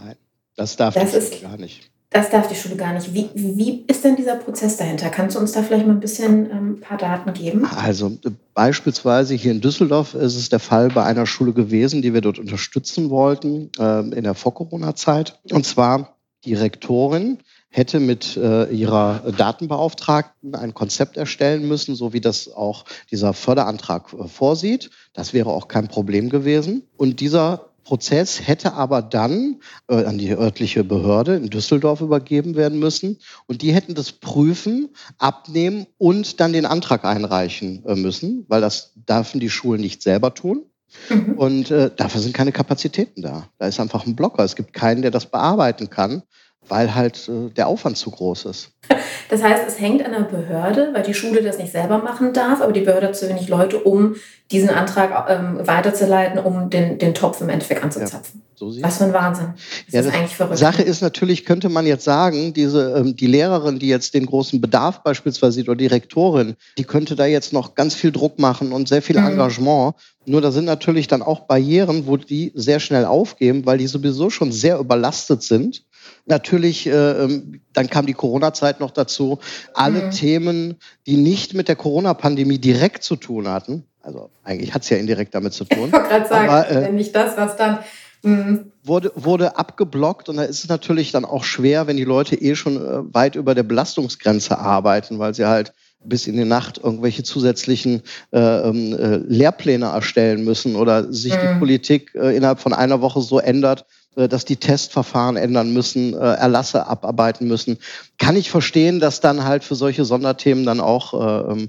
Nein, 0.00 0.14
das 0.54 0.76
darf 0.76 0.94
das 0.94 1.12
ist, 1.12 1.42
gar 1.42 1.56
nicht. 1.56 1.90
Das 2.10 2.30
darf 2.30 2.48
die 2.48 2.54
Schule 2.54 2.76
gar 2.76 2.92
nicht. 2.92 3.12
Wie, 3.12 3.30
wie 3.34 3.84
ist 3.88 4.04
denn 4.04 4.16
dieser 4.16 4.36
Prozess 4.36 4.76
dahinter? 4.76 5.10
Kannst 5.10 5.36
du 5.36 5.40
uns 5.40 5.52
da 5.52 5.62
vielleicht 5.62 5.86
mal 5.86 5.92
ein 5.92 6.00
bisschen 6.00 6.50
ähm, 6.50 6.70
ein 6.74 6.80
paar 6.80 6.98
Daten 6.98 7.32
geben? 7.32 7.66
Also 7.66 8.18
äh, 8.24 8.30
beispielsweise 8.54 9.34
hier 9.34 9.50
in 9.50 9.60
Düsseldorf 9.60 10.14
ist 10.14 10.36
es 10.36 10.48
der 10.48 10.60
Fall 10.60 10.88
bei 10.88 11.02
einer 11.02 11.26
Schule 11.26 11.52
gewesen, 11.52 12.02
die 12.02 12.14
wir 12.14 12.20
dort 12.20 12.38
unterstützen 12.38 13.10
wollten 13.10 13.70
äh, 13.78 14.00
in 14.00 14.22
der 14.22 14.34
Vor-Corona-Zeit. 14.34 15.38
Und 15.50 15.66
zwar 15.66 16.16
die 16.44 16.54
Rektorin 16.54 17.38
hätte 17.70 18.00
mit 18.00 18.36
äh, 18.36 18.70
ihrer 18.70 19.32
Datenbeauftragten 19.36 20.54
ein 20.54 20.72
Konzept 20.72 21.16
erstellen 21.16 21.68
müssen, 21.68 21.94
so 21.94 22.12
wie 22.12 22.20
das 22.20 22.50
auch 22.50 22.84
dieser 23.10 23.34
Förderantrag 23.34 24.14
äh, 24.14 24.28
vorsieht. 24.28 24.90
Das 25.12 25.34
wäre 25.34 25.50
auch 25.50 25.68
kein 25.68 25.88
Problem 25.88 26.30
gewesen. 26.30 26.84
Und 26.96 27.20
dieser 27.20 27.66
Prozess 27.86 28.48
hätte 28.48 28.72
aber 28.72 29.00
dann 29.00 29.60
äh, 29.88 30.04
an 30.04 30.18
die 30.18 30.32
örtliche 30.32 30.82
Behörde 30.82 31.36
in 31.36 31.50
Düsseldorf 31.50 32.00
übergeben 32.00 32.56
werden 32.56 32.80
müssen. 32.80 33.18
Und 33.46 33.62
die 33.62 33.72
hätten 33.72 33.94
das 33.94 34.10
prüfen, 34.10 34.88
abnehmen 35.18 35.86
und 35.96 36.40
dann 36.40 36.52
den 36.52 36.66
Antrag 36.66 37.04
einreichen 37.04 37.84
äh, 37.86 37.94
müssen, 37.94 38.44
weil 38.48 38.60
das 38.60 38.92
dürfen 39.08 39.38
die 39.38 39.50
Schulen 39.50 39.80
nicht 39.80 40.02
selber 40.02 40.34
tun. 40.34 40.64
Mhm. 41.10 41.32
Und 41.34 41.70
äh, 41.70 41.92
dafür 41.94 42.20
sind 42.20 42.34
keine 42.34 42.50
Kapazitäten 42.50 43.22
da. 43.22 43.48
Da 43.58 43.68
ist 43.68 43.78
einfach 43.78 44.04
ein 44.04 44.16
Blocker. 44.16 44.42
Es 44.42 44.56
gibt 44.56 44.72
keinen, 44.72 45.02
der 45.02 45.12
das 45.12 45.26
bearbeiten 45.26 45.88
kann 45.88 46.24
weil 46.68 46.94
halt 46.94 47.28
äh, 47.28 47.50
der 47.50 47.66
Aufwand 47.68 47.96
zu 47.96 48.10
groß 48.10 48.46
ist. 48.46 48.70
Das 49.28 49.42
heißt, 49.42 49.64
es 49.66 49.80
hängt 49.80 50.04
an 50.04 50.12
der 50.12 50.20
Behörde, 50.20 50.90
weil 50.92 51.02
die 51.02 51.14
Schule 51.14 51.42
das 51.42 51.58
nicht 51.58 51.72
selber 51.72 51.98
machen 51.98 52.32
darf, 52.32 52.60
aber 52.60 52.72
die 52.72 52.82
Behörde 52.82 53.08
hat 53.08 53.16
zu 53.16 53.28
wenig 53.28 53.48
Leute, 53.48 53.78
um 53.78 54.14
diesen 54.52 54.70
Antrag 54.70 55.28
ähm, 55.28 55.66
weiterzuleiten, 55.66 56.38
um 56.38 56.70
den, 56.70 56.98
den 56.98 57.14
Topf 57.14 57.40
im 57.40 57.48
Endeffekt 57.48 57.82
anzuzapfen. 57.82 58.42
Ja, 58.44 58.56
so 58.58 58.82
Was 58.82 58.98
für 58.98 59.04
ein 59.04 59.12
Wahnsinn. 59.12 59.54
Das 59.86 59.94
ja, 59.94 60.00
ist 60.00 60.14
eigentlich 60.14 60.36
verrückt. 60.36 60.58
Sache 60.58 60.82
ist 60.82 61.02
natürlich, 61.02 61.44
könnte 61.44 61.68
man 61.68 61.86
jetzt 61.86 62.04
sagen, 62.04 62.54
diese, 62.54 62.94
ähm, 62.96 63.16
die 63.16 63.26
Lehrerin, 63.26 63.80
die 63.80 63.88
jetzt 63.88 64.14
den 64.14 64.26
großen 64.26 64.60
Bedarf 64.60 65.02
beispielsweise 65.02 65.52
sieht, 65.52 65.68
oder 65.68 65.76
die 65.76 65.88
Rektorin, 65.88 66.54
die 66.78 66.84
könnte 66.84 67.16
da 67.16 67.26
jetzt 67.26 67.52
noch 67.52 67.74
ganz 67.74 67.94
viel 67.94 68.12
Druck 68.12 68.38
machen 68.38 68.70
und 68.70 68.88
sehr 68.88 69.02
viel 69.02 69.18
mhm. 69.18 69.26
Engagement. 69.26 69.96
Nur 70.26 70.40
da 70.40 70.52
sind 70.52 70.64
natürlich 70.64 71.08
dann 71.08 71.22
auch 71.22 71.40
Barrieren, 71.40 72.06
wo 72.06 72.16
die 72.16 72.52
sehr 72.54 72.78
schnell 72.78 73.04
aufgeben, 73.04 73.66
weil 73.66 73.78
die 73.78 73.86
sowieso 73.88 74.30
schon 74.30 74.52
sehr 74.52 74.78
überlastet 74.78 75.42
sind 75.42 75.82
Natürlich, 76.26 76.86
äh, 76.86 76.90
ähm, 76.90 77.60
dann 77.72 77.88
kam 77.88 78.06
die 78.06 78.12
Corona-Zeit 78.12 78.80
noch 78.80 78.90
dazu. 78.90 79.38
Alle 79.74 80.06
mhm. 80.06 80.10
Themen, 80.10 80.74
die 81.06 81.16
nicht 81.16 81.54
mit 81.54 81.68
der 81.68 81.76
Corona-Pandemie 81.76 82.58
direkt 82.58 83.04
zu 83.04 83.14
tun 83.16 83.48
hatten, 83.48 83.84
also 84.02 84.30
eigentlich 84.44 84.72
hat 84.72 84.82
es 84.82 84.90
ja 84.90 84.96
indirekt 84.96 85.34
damit 85.34 85.52
zu 85.52 85.64
tun. 85.64 85.86
Ich 85.86 85.92
wollte 85.92 86.08
gerade 86.08 86.28
sagen, 86.28 86.48
aber, 86.48 86.68
äh, 86.68 86.92
nicht 86.92 87.14
das, 87.14 87.36
was 87.36 87.56
dann 87.56 87.78
mhm. 88.22 88.72
wurde, 88.82 89.12
wurde 89.14 89.56
abgeblockt 89.56 90.28
und 90.28 90.36
da 90.36 90.44
ist 90.44 90.64
es 90.64 90.68
natürlich 90.68 91.12
dann 91.12 91.24
auch 91.24 91.44
schwer, 91.44 91.86
wenn 91.86 91.96
die 91.96 92.04
Leute 92.04 92.36
eh 92.36 92.54
schon 92.54 92.76
äh, 92.76 93.14
weit 93.14 93.34
über 93.36 93.54
der 93.54 93.64
Belastungsgrenze 93.64 94.58
arbeiten, 94.58 95.18
weil 95.18 95.34
sie 95.34 95.46
halt 95.46 95.72
bis 96.04 96.26
in 96.26 96.36
die 96.36 96.44
Nacht 96.44 96.78
irgendwelche 96.78 97.24
zusätzlichen 97.24 98.02
äh, 98.32 98.38
ähm, 98.38 98.92
äh, 98.94 99.16
Lehrpläne 99.16 99.86
erstellen 99.86 100.44
müssen 100.44 100.76
oder 100.76 101.12
sich 101.12 101.34
mhm. 101.34 101.38
die 101.40 101.58
Politik 101.58 102.14
äh, 102.14 102.36
innerhalb 102.36 102.60
von 102.60 102.72
einer 102.72 103.00
Woche 103.00 103.20
so 103.20 103.40
ändert, 103.40 103.86
dass 104.16 104.44
die 104.44 104.56
Testverfahren 104.56 105.36
ändern 105.36 105.72
müssen, 105.72 106.14
äh, 106.14 106.16
Erlasse 106.16 106.86
abarbeiten 106.86 107.46
müssen. 107.46 107.78
Kann 108.18 108.36
ich 108.36 108.50
verstehen, 108.50 108.98
dass 108.98 109.20
dann 109.20 109.44
halt 109.44 109.62
für 109.62 109.74
solche 109.74 110.04
Sonderthemen 110.04 110.64
dann 110.64 110.80
auch 110.80 111.12
äh, 111.14 111.52
ähm, 111.52 111.68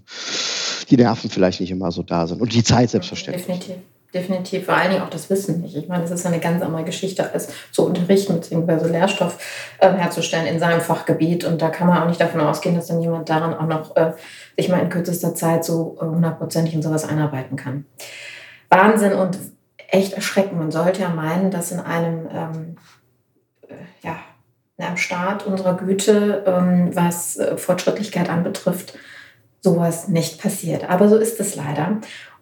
die 0.90 0.98
Nerven 0.98 1.30
vielleicht 1.30 1.60
nicht 1.60 1.72
immer 1.72 1.92
so 1.92 2.04
da 2.04 2.26
sind 2.28 2.42
und 2.42 2.54
die 2.54 2.64
Zeit 2.64 2.90
selbstverständlich. 2.90 3.46
Definitiv. 3.46 3.76
definitiv. 4.14 4.66
Vor 4.66 4.76
allen 4.76 4.92
Dingen 4.92 5.04
auch 5.04 5.10
das 5.10 5.30
Wissen 5.30 5.62
nicht. 5.62 5.76
Ich 5.76 5.90
meine, 5.90 6.04
das 6.04 6.12
ist 6.12 6.26
eine 6.26 6.40
ganz 6.40 6.64
andere 6.64 6.86
Geschichte, 6.86 7.34
als 7.34 7.50
zu 7.72 7.86
unterrichten 7.86 8.36
bzw. 8.36 8.88
Lehrstoff 8.90 9.38
äh, 9.80 9.92
herzustellen 9.92 10.48
in 10.48 10.60
seinem 10.60 10.80
Fachgebiet. 10.80 11.44
Und 11.44 11.62
da 11.62 11.70
kann 11.70 11.88
man 11.88 12.02
auch 12.02 12.08
nicht 12.08 12.22
davon 12.22 12.40
ausgehen, 12.40 12.76
dass 12.76 12.88
dann 12.88 13.02
jemand 13.02 13.28
daran 13.30 13.54
auch 13.54 13.68
noch 13.68 13.96
äh, 13.98 14.14
sich 14.58 14.70
mal 14.70 14.80
in 14.80 14.90
kürzester 14.90 15.36
Zeit 15.36 15.66
so 15.66 15.98
äh, 16.00 16.06
hundertprozentig 16.06 16.74
in 16.74 16.82
sowas 16.82 17.04
einarbeiten 17.04 17.58
kann. 17.58 17.86
Wahnsinn 18.70 19.14
und 19.14 19.38
echt 19.88 20.14
erschreckend. 20.14 20.60
Man 20.60 20.72
sollte 20.72 21.02
ja 21.02 21.10
meinen, 21.10 21.52
dass 21.52 21.72
in 21.72 21.80
einem, 21.80 22.28
ähm, 22.32 22.76
äh, 23.68 23.76
ja, 24.02 24.18
in 24.78 24.86
einem 24.86 24.98
Staat 24.98 25.46
unserer 25.46 25.76
Güte, 25.76 26.44
ähm, 26.46 26.96
was 26.96 27.38
äh, 27.38 27.58
Fortschrittlichkeit 27.58 28.30
anbetrifft, 28.30 28.98
sowas 29.62 30.08
nicht 30.08 30.42
passiert. 30.42 30.90
Aber 30.90 31.10
so 31.10 31.18
ist 31.18 31.40
es 31.40 31.56
leider. 31.56 32.00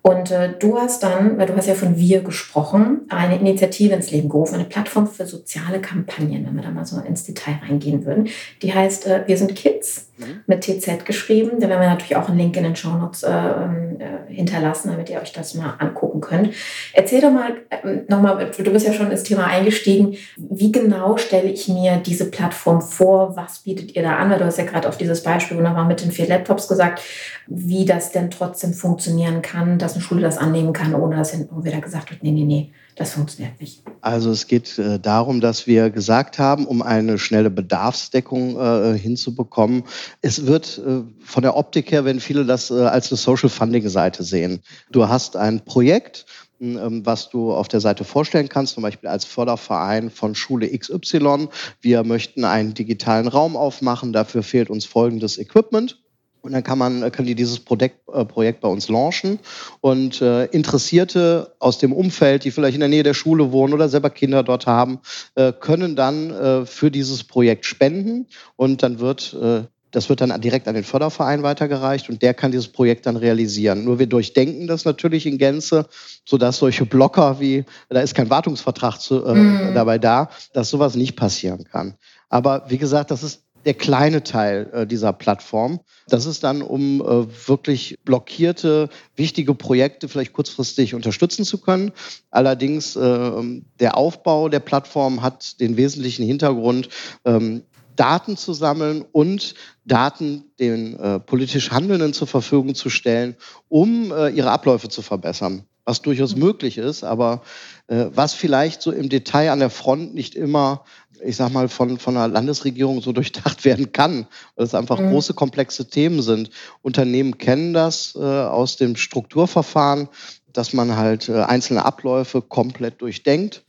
Und 0.07 0.29
äh, 0.29 0.53
du 0.59 0.77
hast 0.77 1.01
dann, 1.01 1.39
weil 1.39 1.47
du 1.47 1.55
hast 1.57 1.65
ja 1.67 1.73
von 1.73 1.97
Wir 1.97 2.21
gesprochen, 2.21 3.07
eine 3.09 3.39
Initiative 3.39 3.95
ins 3.95 4.11
Leben 4.11 4.29
gerufen, 4.29 4.53
eine 4.53 4.65
Plattform 4.65 5.07
für 5.07 5.25
soziale 5.25 5.81
Kampagnen, 5.81 6.45
wenn 6.45 6.55
wir 6.55 6.61
da 6.61 6.69
mal 6.69 6.85
so 6.85 6.99
ins 6.99 7.23
Detail 7.23 7.55
reingehen 7.67 8.05
würden. 8.05 8.27
Die 8.61 8.71
heißt 8.71 9.07
äh, 9.07 9.23
Wir 9.25 9.35
sind 9.35 9.55
Kids 9.55 10.11
mhm. 10.17 10.41
mit 10.45 10.61
TZ 10.61 11.05
geschrieben. 11.05 11.59
Da 11.59 11.69
werden 11.69 11.81
wir 11.81 11.89
natürlich 11.89 12.15
auch 12.17 12.29
einen 12.29 12.37
Link 12.37 12.55
in 12.55 12.65
den 12.65 12.75
Show 12.75 12.91
Notes 12.91 13.23
äh, 13.23 13.31
ähm, 13.31 13.97
äh, 13.99 14.31
hinterlassen, 14.31 14.91
damit 14.91 15.09
ihr 15.09 15.19
euch 15.19 15.33
das 15.33 15.55
mal 15.55 15.73
angucken 15.79 16.21
könnt. 16.21 16.53
Erzähl 16.93 17.21
doch 17.21 17.31
mal 17.31 17.55
äh, 17.71 18.01
nochmal, 18.07 18.51
du 18.55 18.71
bist 18.71 18.85
ja 18.85 18.93
schon 18.93 19.09
ins 19.09 19.23
Thema 19.23 19.47
eingestiegen. 19.47 20.17
Wie 20.37 20.71
genau 20.71 21.17
stelle 21.17 21.49
ich 21.49 21.67
mir 21.67 21.97
diese 21.97 22.29
Plattform 22.29 22.79
vor? 22.81 23.35
Was 23.35 23.59
bietet 23.59 23.95
ihr 23.95 24.03
da 24.03 24.17
an? 24.17 24.29
Weil 24.29 24.37
du 24.37 24.45
hast 24.45 24.59
ja 24.59 24.65
gerade 24.65 24.87
auf 24.87 24.97
dieses 24.97 25.23
Beispiel 25.23 25.57
nochmal 25.57 25.85
mit 25.85 26.03
den 26.03 26.11
vier 26.11 26.27
Laptops 26.27 26.67
gesagt, 26.67 27.01
wie 27.47 27.85
das 27.85 28.11
denn 28.11 28.29
trotzdem 28.29 28.73
funktionieren 28.73 29.41
kann, 29.41 29.77
dass 29.79 29.94
eine 29.95 30.03
Schule 30.03 30.21
das 30.21 30.37
annehmen 30.37 30.73
kann, 30.73 30.93
ohne 30.93 31.15
dass 31.15 31.31
hinten 31.31 31.63
wieder 31.63 31.81
gesagt 31.81 32.11
wird, 32.11 32.23
nee, 32.23 32.31
nee, 32.31 32.43
nee, 32.43 32.71
das 32.95 33.13
funktioniert 33.13 33.59
nicht. 33.59 33.83
Also 34.01 34.31
es 34.31 34.47
geht 34.47 34.77
äh, 34.77 34.99
darum, 34.99 35.41
dass 35.41 35.67
wir 35.67 35.89
gesagt 35.89 36.37
haben, 36.37 36.65
um 36.65 36.81
eine 36.81 37.17
schnelle 37.17 37.49
Bedarfsdeckung 37.49 38.59
äh, 38.59 38.97
hinzubekommen, 38.97 39.83
es 40.21 40.45
wird 40.45 40.81
äh, 40.85 41.01
von 41.23 41.43
der 41.43 41.57
Optik 41.57 41.91
her, 41.91 42.05
wenn 42.05 42.19
viele 42.19 42.45
das 42.45 42.71
als 42.71 43.11
eine 43.11 43.17
Social 43.17 43.49
Funding 43.49 43.87
Seite 43.89 44.23
sehen. 44.23 44.61
Du 44.91 45.07
hast 45.07 45.35
ein 45.35 45.65
Projekt, 45.65 46.25
ähm, 46.61 47.05
was 47.05 47.29
du 47.29 47.53
auf 47.53 47.67
der 47.67 47.81
Seite 47.81 48.03
vorstellen 48.03 48.49
kannst, 48.49 48.75
zum 48.75 48.83
Beispiel 48.83 49.09
als 49.09 49.25
Förderverein 49.25 50.09
von 50.09 50.35
Schule 50.35 50.69
XY. 50.69 51.49
Wir 51.81 52.03
möchten 52.03 52.45
einen 52.45 52.73
digitalen 52.73 53.27
Raum 53.27 53.57
aufmachen, 53.57 54.13
dafür 54.13 54.43
fehlt 54.43 54.69
uns 54.69 54.85
folgendes 54.85 55.37
Equipment. 55.37 56.01
Und 56.45 56.51
dann 56.51 56.63
kann 56.63 56.77
man, 56.77 57.11
können 57.11 57.27
die 57.27 57.33
dieses 57.33 57.59
Projekt, 57.59 58.07
äh, 58.13 58.23
Projekt 58.23 58.61
bei 58.61 58.67
uns 58.67 58.87
launchen. 58.87 59.39
Und 59.81 60.21
äh, 60.21 60.45
Interessierte 60.45 61.55
aus 61.59 61.79
dem 61.79 61.91
Umfeld, 61.91 62.43
die 62.43 62.51
vielleicht 62.51 62.75
in 62.75 62.81
der 62.81 62.89
Nähe 62.89 63.03
der 63.03 63.15
Schule 63.15 63.51
wohnen 63.51 63.73
oder 63.73 63.89
selber 63.89 64.11
Kinder 64.11 64.43
dort 64.43 64.67
haben, 64.67 64.99
äh, 65.33 65.51
können 65.51 65.95
dann 65.95 66.29
äh, 66.29 66.65
für 66.67 66.91
dieses 66.91 67.23
Projekt 67.23 67.65
spenden. 67.65 68.27
Und 68.55 68.83
dann 68.83 68.99
wird 68.99 69.35
äh, 69.41 69.63
das 69.95 70.09
wird 70.09 70.19
dann 70.19 70.41
direkt 70.41 70.67
an 70.67 70.75
den 70.75 70.83
Förderverein 70.83 71.41
weitergereicht 71.41 72.09
und 72.09 72.21
der 72.21 72.33
kann 72.33 72.51
dieses 72.51 72.67
Projekt 72.67 73.05
dann 73.05 73.15
realisieren. 73.15 73.85
Nur 73.85 73.97
wir 73.97 74.07
durchdenken 74.07 74.67
das 74.67 74.83
natürlich 74.83 75.25
in 75.25 75.37
Gänze, 75.37 75.87
sodass 76.25 76.57
solche 76.57 76.85
Blocker 76.85 77.39
wie, 77.39 77.63
da 77.87 78.01
ist 78.01 78.13
kein 78.13 78.29
Wartungsvertrag 78.29 78.99
zu, 78.99 79.23
äh, 79.23 79.33
mm. 79.33 79.73
dabei 79.73 79.97
da, 79.97 80.29
dass 80.51 80.69
sowas 80.69 80.95
nicht 80.95 81.15
passieren 81.15 81.63
kann. 81.63 81.93
Aber 82.27 82.65
wie 82.67 82.77
gesagt, 82.77 83.09
das 83.09 83.23
ist 83.23 83.44
der 83.65 83.73
kleine 83.73 84.23
Teil 84.23 84.69
äh, 84.73 84.87
dieser 84.87 85.11
Plattform. 85.11 85.79
Das 86.07 86.25
ist 86.25 86.43
dann, 86.43 86.61
um 86.61 87.01
äh, 87.01 87.47
wirklich 87.47 87.97
blockierte, 88.05 88.89
wichtige 89.15 89.55
Projekte 89.55 90.07
vielleicht 90.07 90.33
kurzfristig 90.33 90.93
unterstützen 90.93 91.45
zu 91.45 91.59
können. 91.59 91.91
Allerdings 92.29 92.95
äh, 92.95 93.61
der 93.79 93.97
Aufbau 93.97 94.49
der 94.49 94.59
Plattform 94.59 95.21
hat 95.21 95.59
den 95.59 95.77
wesentlichen 95.77 96.25
Hintergrund, 96.25 96.89
ähm, 97.25 97.63
Daten 97.95 98.37
zu 98.37 98.53
sammeln 98.53 99.05
und 99.11 99.55
Daten 99.85 100.43
den 100.59 100.99
äh, 100.99 101.19
politisch 101.19 101.71
Handelnden 101.71 102.13
zur 102.13 102.27
Verfügung 102.27 102.75
zu 102.75 102.89
stellen, 102.89 103.35
um 103.69 104.11
äh, 104.11 104.29
ihre 104.29 104.51
Abläufe 104.51 104.89
zu 104.89 105.01
verbessern. 105.01 105.63
Was 105.85 106.01
durchaus 106.01 106.35
möglich 106.35 106.79
ist, 106.79 107.03
aber 107.03 107.43
äh, 107.87 108.07
was 108.09 108.33
vielleicht 108.33 108.81
so 108.81 108.91
im 108.91 109.07
Detail 109.07 109.51
an 109.51 109.59
der 109.59 109.69
Front 109.69 110.15
nicht 110.15 110.33
immer 110.33 110.83
ich 111.23 111.35
sag 111.35 111.51
mal, 111.51 111.69
von, 111.69 111.97
von 111.97 112.17
einer 112.17 112.27
Landesregierung 112.27 113.01
so 113.01 113.11
durchdacht 113.13 113.65
werden 113.65 113.91
kann, 113.91 114.27
weil 114.55 114.65
es 114.65 114.75
einfach 114.75 114.99
mhm. 114.99 115.09
große, 115.09 115.33
komplexe 115.33 115.87
Themen 115.87 116.21
sind. 116.21 116.49
Unternehmen 116.81 117.37
kennen 117.37 117.73
das 117.73 118.15
äh, 118.15 118.19
aus 118.19 118.77
dem 118.77 118.95
Strukturverfahren, 118.95 120.09
dass 120.53 120.73
man 120.73 120.95
halt 120.95 121.29
äh, 121.29 121.41
einzelne 121.41 121.85
Abläufe 121.85 122.41
komplett 122.41 123.01
durchdenkt. 123.01 123.63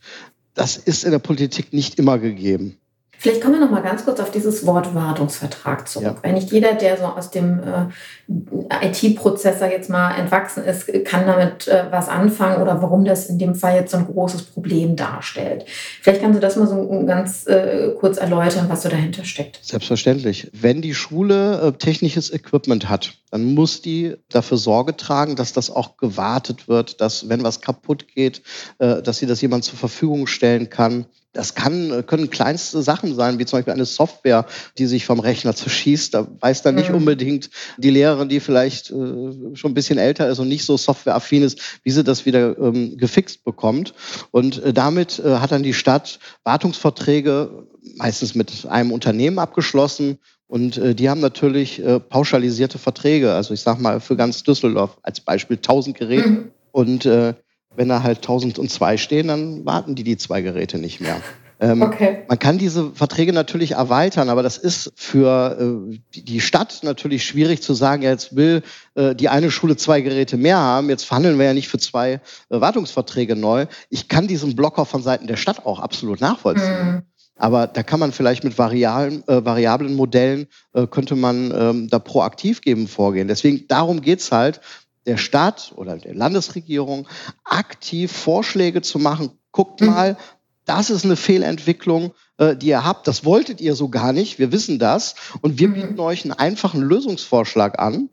Das 0.54 0.76
ist 0.76 1.04
in 1.04 1.10
der 1.10 1.18
Politik 1.18 1.72
nicht 1.72 1.98
immer 1.98 2.18
gegeben. 2.18 2.78
Vielleicht 3.18 3.40
kommen 3.40 3.54
wir 3.54 3.60
noch 3.60 3.70
mal 3.70 3.82
ganz 3.82 4.04
kurz 4.04 4.20
auf 4.20 4.30
dieses 4.30 4.66
Wort 4.66 4.94
Wartungsvertrag 4.94 5.88
zurück. 5.88 6.06
Ja. 6.06 6.16
Wenn 6.22 6.34
nicht 6.34 6.52
jeder, 6.52 6.74
der 6.74 6.96
so 6.96 7.04
aus 7.04 7.30
dem 7.30 7.60
äh, 7.60 8.86
IT-Prozessor 8.86 9.68
jetzt 9.68 9.88
mal 9.88 10.12
entwachsen 10.12 10.64
ist, 10.64 10.86
kann 11.04 11.26
damit 11.26 11.68
äh, 11.68 11.86
was 11.90 12.08
anfangen 12.08 12.60
oder 12.60 12.82
warum 12.82 13.04
das 13.04 13.26
in 13.26 13.38
dem 13.38 13.54
Fall 13.54 13.76
jetzt 13.76 13.92
so 13.92 13.98
ein 13.98 14.06
großes 14.06 14.42
Problem 14.42 14.96
darstellt. 14.96 15.64
Vielleicht 16.02 16.20
kannst 16.20 16.36
du 16.36 16.40
das 16.40 16.56
mal 16.56 16.66
so 16.66 17.04
ganz 17.06 17.46
äh, 17.46 17.90
kurz 17.98 18.18
erläutern, 18.18 18.66
was 18.68 18.82
so 18.82 18.88
dahinter 18.88 19.24
steckt. 19.24 19.60
Selbstverständlich. 19.62 20.50
Wenn 20.52 20.82
die 20.82 20.94
Schule 20.94 21.60
äh, 21.60 21.72
technisches 21.72 22.32
Equipment 22.32 22.88
hat, 22.88 23.14
dann 23.30 23.54
muss 23.54 23.82
die 23.82 24.16
dafür 24.28 24.58
Sorge 24.58 24.96
tragen, 24.96 25.36
dass 25.36 25.52
das 25.52 25.70
auch 25.70 25.96
gewartet 25.96 26.68
wird, 26.68 27.00
dass 27.00 27.28
wenn 27.28 27.42
was 27.42 27.60
kaputt 27.60 28.08
geht, 28.08 28.42
äh, 28.78 29.02
dass 29.02 29.18
sie 29.18 29.26
das 29.26 29.40
jemand 29.40 29.64
zur 29.64 29.78
Verfügung 29.78 30.26
stellen 30.26 30.70
kann 30.70 31.06
das 31.36 31.54
kann, 31.54 32.04
können 32.06 32.30
kleinste 32.30 32.82
Sachen 32.82 33.14
sein, 33.14 33.38
wie 33.38 33.44
zum 33.44 33.58
Beispiel 33.58 33.74
eine 33.74 33.84
Software, 33.84 34.46
die 34.78 34.86
sich 34.86 35.04
vom 35.04 35.20
Rechner 35.20 35.54
zerschießt. 35.54 36.14
Da 36.14 36.26
weiß 36.40 36.62
dann 36.62 36.74
nicht 36.74 36.88
mhm. 36.88 36.96
unbedingt 36.96 37.50
die 37.76 37.90
Lehrerin, 37.90 38.28
die 38.28 38.40
vielleicht 38.40 38.90
äh, 38.90 39.54
schon 39.54 39.70
ein 39.72 39.74
bisschen 39.74 39.98
älter 39.98 40.28
ist 40.28 40.38
und 40.38 40.48
nicht 40.48 40.64
so 40.64 40.76
softwareaffin 40.76 41.42
ist, 41.42 41.60
wie 41.82 41.90
sie 41.90 42.04
das 42.04 42.24
wieder 42.24 42.58
ähm, 42.58 42.96
gefixt 42.96 43.44
bekommt. 43.44 43.92
Und 44.30 44.62
äh, 44.62 44.72
damit 44.72 45.18
äh, 45.18 45.36
hat 45.36 45.52
dann 45.52 45.62
die 45.62 45.74
Stadt 45.74 46.18
Wartungsverträge 46.44 47.66
meistens 47.96 48.34
mit 48.34 48.66
einem 48.66 48.92
Unternehmen 48.92 49.38
abgeschlossen. 49.38 50.18
Und 50.46 50.78
äh, 50.78 50.94
die 50.94 51.10
haben 51.10 51.20
natürlich 51.20 51.84
äh, 51.84 52.00
pauschalisierte 52.00 52.78
Verträge. 52.78 53.34
Also 53.34 53.52
ich 53.52 53.60
sage 53.60 53.82
mal 53.82 54.00
für 54.00 54.16
ganz 54.16 54.42
Düsseldorf 54.42 54.96
als 55.02 55.20
Beispiel 55.20 55.56
1000 55.56 55.98
Geräte. 55.98 56.28
Mhm. 56.28 56.50
Und 56.72 57.04
äh, 57.06 57.34
wenn 57.76 57.88
da 57.88 58.02
halt 58.02 58.18
1002 58.18 58.96
stehen, 58.96 59.28
dann 59.28 59.64
warten 59.64 59.94
die 59.94 60.04
die 60.04 60.16
zwei 60.16 60.42
Geräte 60.42 60.78
nicht 60.78 61.00
mehr. 61.00 61.20
Ähm, 61.58 61.80
okay. 61.80 62.24
Man 62.28 62.38
kann 62.38 62.58
diese 62.58 62.90
Verträge 62.92 63.32
natürlich 63.32 63.72
erweitern, 63.72 64.28
aber 64.28 64.42
das 64.42 64.58
ist 64.58 64.92
für 64.94 65.88
äh, 65.90 65.98
die 66.14 66.40
Stadt 66.40 66.80
natürlich 66.82 67.24
schwierig 67.24 67.62
zu 67.62 67.72
sagen, 67.72 68.02
ja, 68.02 68.10
jetzt 68.10 68.36
will 68.36 68.62
äh, 68.94 69.14
die 69.14 69.30
eine 69.30 69.50
Schule 69.50 69.76
zwei 69.76 70.02
Geräte 70.02 70.36
mehr 70.36 70.58
haben, 70.58 70.90
jetzt 70.90 71.04
verhandeln 71.04 71.38
wir 71.38 71.46
ja 71.46 71.54
nicht 71.54 71.68
für 71.68 71.78
zwei 71.78 72.12
äh, 72.12 72.20
Wartungsverträge 72.48 73.36
neu. 73.36 73.66
Ich 73.88 74.08
kann 74.08 74.26
diesen 74.26 74.54
Blocker 74.54 74.84
von 74.84 75.02
Seiten 75.02 75.26
der 75.26 75.36
Stadt 75.36 75.64
auch 75.64 75.80
absolut 75.80 76.20
nachvollziehen. 76.20 76.86
Mhm. 76.86 77.02
Aber 77.38 77.66
da 77.66 77.82
kann 77.82 78.00
man 78.00 78.12
vielleicht 78.12 78.44
mit 78.44 78.56
variablen, 78.58 79.22
äh, 79.28 79.44
variablen 79.44 79.94
Modellen, 79.94 80.46
äh, 80.72 80.86
könnte 80.86 81.16
man 81.16 81.52
ähm, 81.54 81.88
da 81.88 81.98
proaktiv 81.98 82.62
geben 82.62 82.88
vorgehen. 82.88 83.28
Deswegen, 83.28 83.68
darum 83.68 84.00
geht's 84.00 84.32
halt, 84.32 84.60
der 85.06 85.16
Stadt 85.16 85.72
oder 85.76 85.96
der 85.96 86.14
Landesregierung 86.14 87.08
aktiv 87.44 88.12
Vorschläge 88.12 88.82
zu 88.82 88.98
machen. 88.98 89.30
Guckt 89.52 89.80
mhm. 89.80 89.86
mal, 89.88 90.16
das 90.64 90.90
ist 90.90 91.04
eine 91.04 91.16
Fehlentwicklung, 91.16 92.12
äh, 92.38 92.56
die 92.56 92.68
ihr 92.68 92.84
habt. 92.84 93.06
Das 93.06 93.24
wolltet 93.24 93.60
ihr 93.60 93.74
so 93.74 93.88
gar 93.88 94.12
nicht. 94.12 94.38
Wir 94.38 94.52
wissen 94.52 94.78
das. 94.78 95.14
Und 95.40 95.58
wir 95.58 95.68
mhm. 95.68 95.74
bieten 95.74 96.00
euch 96.00 96.24
einen 96.24 96.32
einfachen 96.32 96.82
Lösungsvorschlag 96.82 97.78
an 97.78 98.10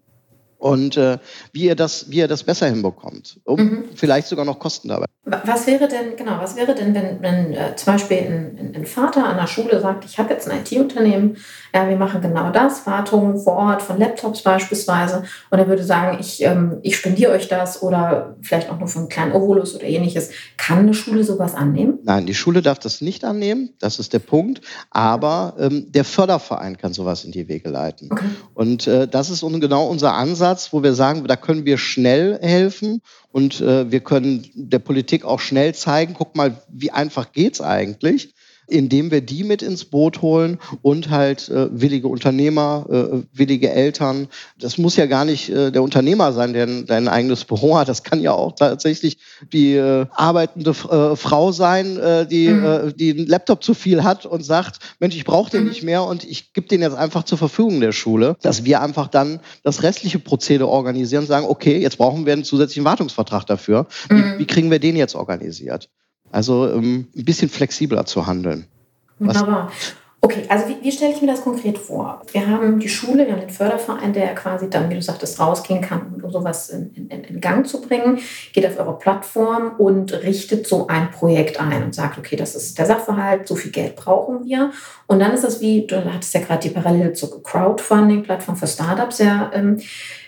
und 0.63 0.96
äh, 0.96 1.17
wie, 1.51 1.65
ihr 1.65 1.75
das, 1.75 2.10
wie 2.10 2.20
ihr 2.20 2.29
das 2.29 2.43
besser 2.43 2.67
hinbekommt. 2.67 3.41
Um 3.43 3.60
mhm. 3.60 3.84
vielleicht 3.96 4.27
sogar 4.27 4.46
noch 4.46 4.60
Kosten 4.60 4.88
dabei. 4.88 5.08
Was 5.25 5.67
wäre 5.67 5.88
denn, 5.88 6.17
genau, 6.17 6.38
was 6.39 6.55
wäre 6.58 6.75
denn, 6.75 6.93
wenn, 6.93 7.22
wenn 7.22 7.53
äh, 7.53 7.75
zum 7.75 7.93
Beispiel 7.93 8.17
ein, 8.17 8.74
ein, 8.75 8.86
Vater 8.86 9.25
an 9.25 9.38
der 9.38 9.48
Schule 9.48 9.79
sagt, 9.79 10.03
ich 10.03 10.17
habe 10.17 10.34
jetzt 10.34 10.50
ein 10.50 10.60
IT-Unternehmen, 10.60 11.38
ja, 11.74 11.88
wir 11.88 11.96
machen 11.96 12.22
genau 12.22 12.50
das, 12.51 12.86
Wartung 12.86 13.39
vor 13.39 13.53
Ort 13.53 13.82
von 13.82 13.98
Laptops 13.98 14.41
beispielsweise, 14.41 15.24
und 15.50 15.60
er 15.60 15.67
würde 15.67 15.84
sagen, 15.84 16.17
ich, 16.20 16.41
ähm, 16.43 16.79
ich 16.82 16.98
spendiere 16.98 17.32
euch 17.32 17.48
das 17.48 17.82
oder 17.82 18.36
vielleicht 18.41 18.70
auch 18.70 18.79
nur 18.79 18.89
für 18.89 19.00
einen 19.00 19.10
kleinen 19.10 19.32
Ovolus 19.32 19.75
oder 19.75 19.86
ähnliches. 19.86 20.32
Kann 20.58 20.79
eine 20.79 20.93
Schule 20.93 21.24
sowas 21.24 21.55
annehmen? 21.55 22.00
Nein, 22.03 22.25
die 22.25 22.36
Schule 22.36 22.62
darf 22.62 22.79
das 22.79 23.00
nicht 23.00 23.24
annehmen, 23.24 23.70
das 23.79 24.00
ist 24.00 24.12
der 24.12 24.20
Punkt, 24.20 24.60
aber 24.91 25.55
ähm, 25.58 25.89
der 25.89 26.03
Förderverein 26.03 26.77
kann 26.77 26.91
sowas 26.91 27.24
in 27.24 27.32
die 27.32 27.48
Wege 27.48 27.70
leiten. 27.70 28.10
Okay. 28.12 28.25
Und 28.53 28.88
äh, 28.88 29.08
das 29.08 29.29
ist 29.29 29.41
genau 29.41 29.88
unser 29.88 30.13
Ansatz, 30.15 30.52
wo 30.72 30.83
wir 30.83 30.93
sagen, 30.93 31.25
da 31.25 31.36
können 31.36 31.65
wir 31.65 31.77
schnell 31.77 32.39
helfen 32.41 33.01
und 33.31 33.62
äh, 33.62 33.91
wir 33.91 34.01
können 34.01 34.50
der 34.53 34.79
Politik 34.79 35.25
auch 35.25 35.39
schnell 35.39 35.74
zeigen, 35.74 36.13
guck 36.13 36.36
mal, 36.36 36.62
wie 36.69 36.91
einfach 36.91 37.31
geht's 37.31 37.62
eigentlich. 37.62 38.33
Indem 38.67 39.12
wir 39.12 39.22
die 39.22 39.43
mit 39.43 39.62
ins 39.62 39.86
Boot 39.86 40.22
holen 40.22 40.60
und 40.82 41.10
halt 41.10 41.50
äh, 41.50 41.67
willige 41.72 42.08
Unternehmer, 42.08 42.86
äh, 42.89 43.38
willige 43.38 43.72
Eltern. 43.72 44.27
Das 44.60 44.77
muss 44.77 44.96
ja 44.96 45.05
gar 45.05 45.25
nicht 45.25 45.50
äh, 45.50 45.72
der 45.72 45.84
Unternehmer 45.84 46.34
sein, 46.34 46.53
der 46.53 46.67
ein, 46.67 46.86
der 46.86 46.98
ein, 46.98 47.08
eigenes 47.08 47.46
Büro 47.46 47.77
hat. 47.77 47.89
Das 47.89 48.03
kann 48.03 48.22
ja 48.22 48.32
auch 48.32 48.53
tatsächlich 48.55 49.17
die 49.51 49.75
äh, 49.75 50.05
arbeitende 50.12 50.72
äh, 50.72 51.15
Frau 51.15 51.51
sein, 51.51 51.98
äh, 51.98 52.25
die, 52.25 52.50
mhm. 52.50 52.93
die 52.98 53.12
einen 53.12 53.27
Laptop 53.27 53.63
zu 53.63 53.74
viel 53.74 54.03
hat 54.03 54.25
und 54.25 54.43
sagt, 54.43 54.79
Mensch, 55.00 55.15
ich 55.15 55.25
brauche 55.25 55.51
den 55.51 55.63
mhm. 55.63 55.70
nicht 55.70 55.84
mehr 55.84 56.03
und 56.03 56.24
ich 56.24 56.53
gebe 56.53 56.67
den 56.67 56.82
jetzt 56.82 56.96
einfach 56.96 57.24
zur 57.24 57.38
Verfügung 57.38 57.82
der 57.82 57.91
Schule, 57.91 58.38
dass 58.41 58.65
wir 58.65 58.82
einfach 58.82 59.08
dann 59.08 59.39
das 59.63 59.84
restliche 59.84 60.20
Prozedere 60.20 60.70
organisieren 60.70 61.24
und 61.24 61.27
sagen, 61.27 61.46
okay, 61.48 61.79
jetzt 61.79 61.98
brauchen 61.98 62.25
wir 62.25 62.34
einen 62.34 62.43
zusätzlichen 62.43 62.86
Wartungsvertrag 62.86 63.46
dafür. 63.46 63.88
Mhm. 64.10 64.15
Wie, 64.15 64.39
wie, 64.39 64.46
kriegen 64.46 64.72
wir 64.72 64.79
den 64.79 64.96
jetzt 64.96 65.15
organisiert? 65.15 65.89
Also 66.33 66.67
ähm, 66.69 67.07
ein 67.15 67.25
bisschen 67.25 67.49
flexibler 67.49 68.05
zu 68.05 68.25
handeln. 68.25 68.65
Wunderbar. 69.19 69.71
Okay, 70.25 70.45
also 70.47 70.69
wie, 70.69 70.77
wie 70.81 70.91
stelle 70.93 71.13
ich 71.13 71.21
mir 71.21 71.27
das 71.27 71.41
konkret 71.41 71.77
vor? 71.77 72.21
Wir 72.31 72.47
haben 72.47 72.79
die 72.79 72.87
Schule, 72.87 73.25
wir 73.25 73.33
haben 73.33 73.41
den 73.41 73.49
Förderverein, 73.49 74.13
der 74.13 74.33
quasi 74.33 74.69
dann, 74.69 74.89
wie 74.89 74.95
du 74.95 75.01
sagtest, 75.01 75.37
rausgehen 75.37 75.81
kann, 75.81 76.13
um 76.23 76.31
sowas 76.31 76.69
in, 76.69 76.93
in, 76.95 77.09
in 77.09 77.41
Gang 77.41 77.67
zu 77.67 77.81
bringen, 77.81 78.19
geht 78.53 78.65
auf 78.65 78.79
eure 78.79 78.97
Plattform 78.97 79.73
und 79.77 80.13
richtet 80.13 80.65
so 80.65 80.87
ein 80.87 81.11
Projekt 81.11 81.59
ein 81.59 81.83
und 81.83 81.93
sagt, 81.93 82.17
okay, 82.17 82.37
das 82.37 82.55
ist 82.55 82.79
der 82.79 82.85
Sachverhalt, 82.85 83.49
so 83.49 83.55
viel 83.55 83.71
Geld 83.71 83.97
brauchen 83.97 84.45
wir. 84.45 84.71
Und 85.07 85.19
dann 85.19 85.33
ist 85.33 85.43
das 85.43 85.59
wie, 85.59 85.85
du 85.85 86.05
hattest 86.05 86.33
ja 86.33 86.39
gerade 86.39 86.69
die 86.69 86.73
Parallele 86.73 87.11
zur 87.11 87.43
Crowdfunding-Plattform 87.43 88.55
für 88.55 88.67
Startups 88.67 89.19
ja 89.19 89.51
ähm, 89.53 89.81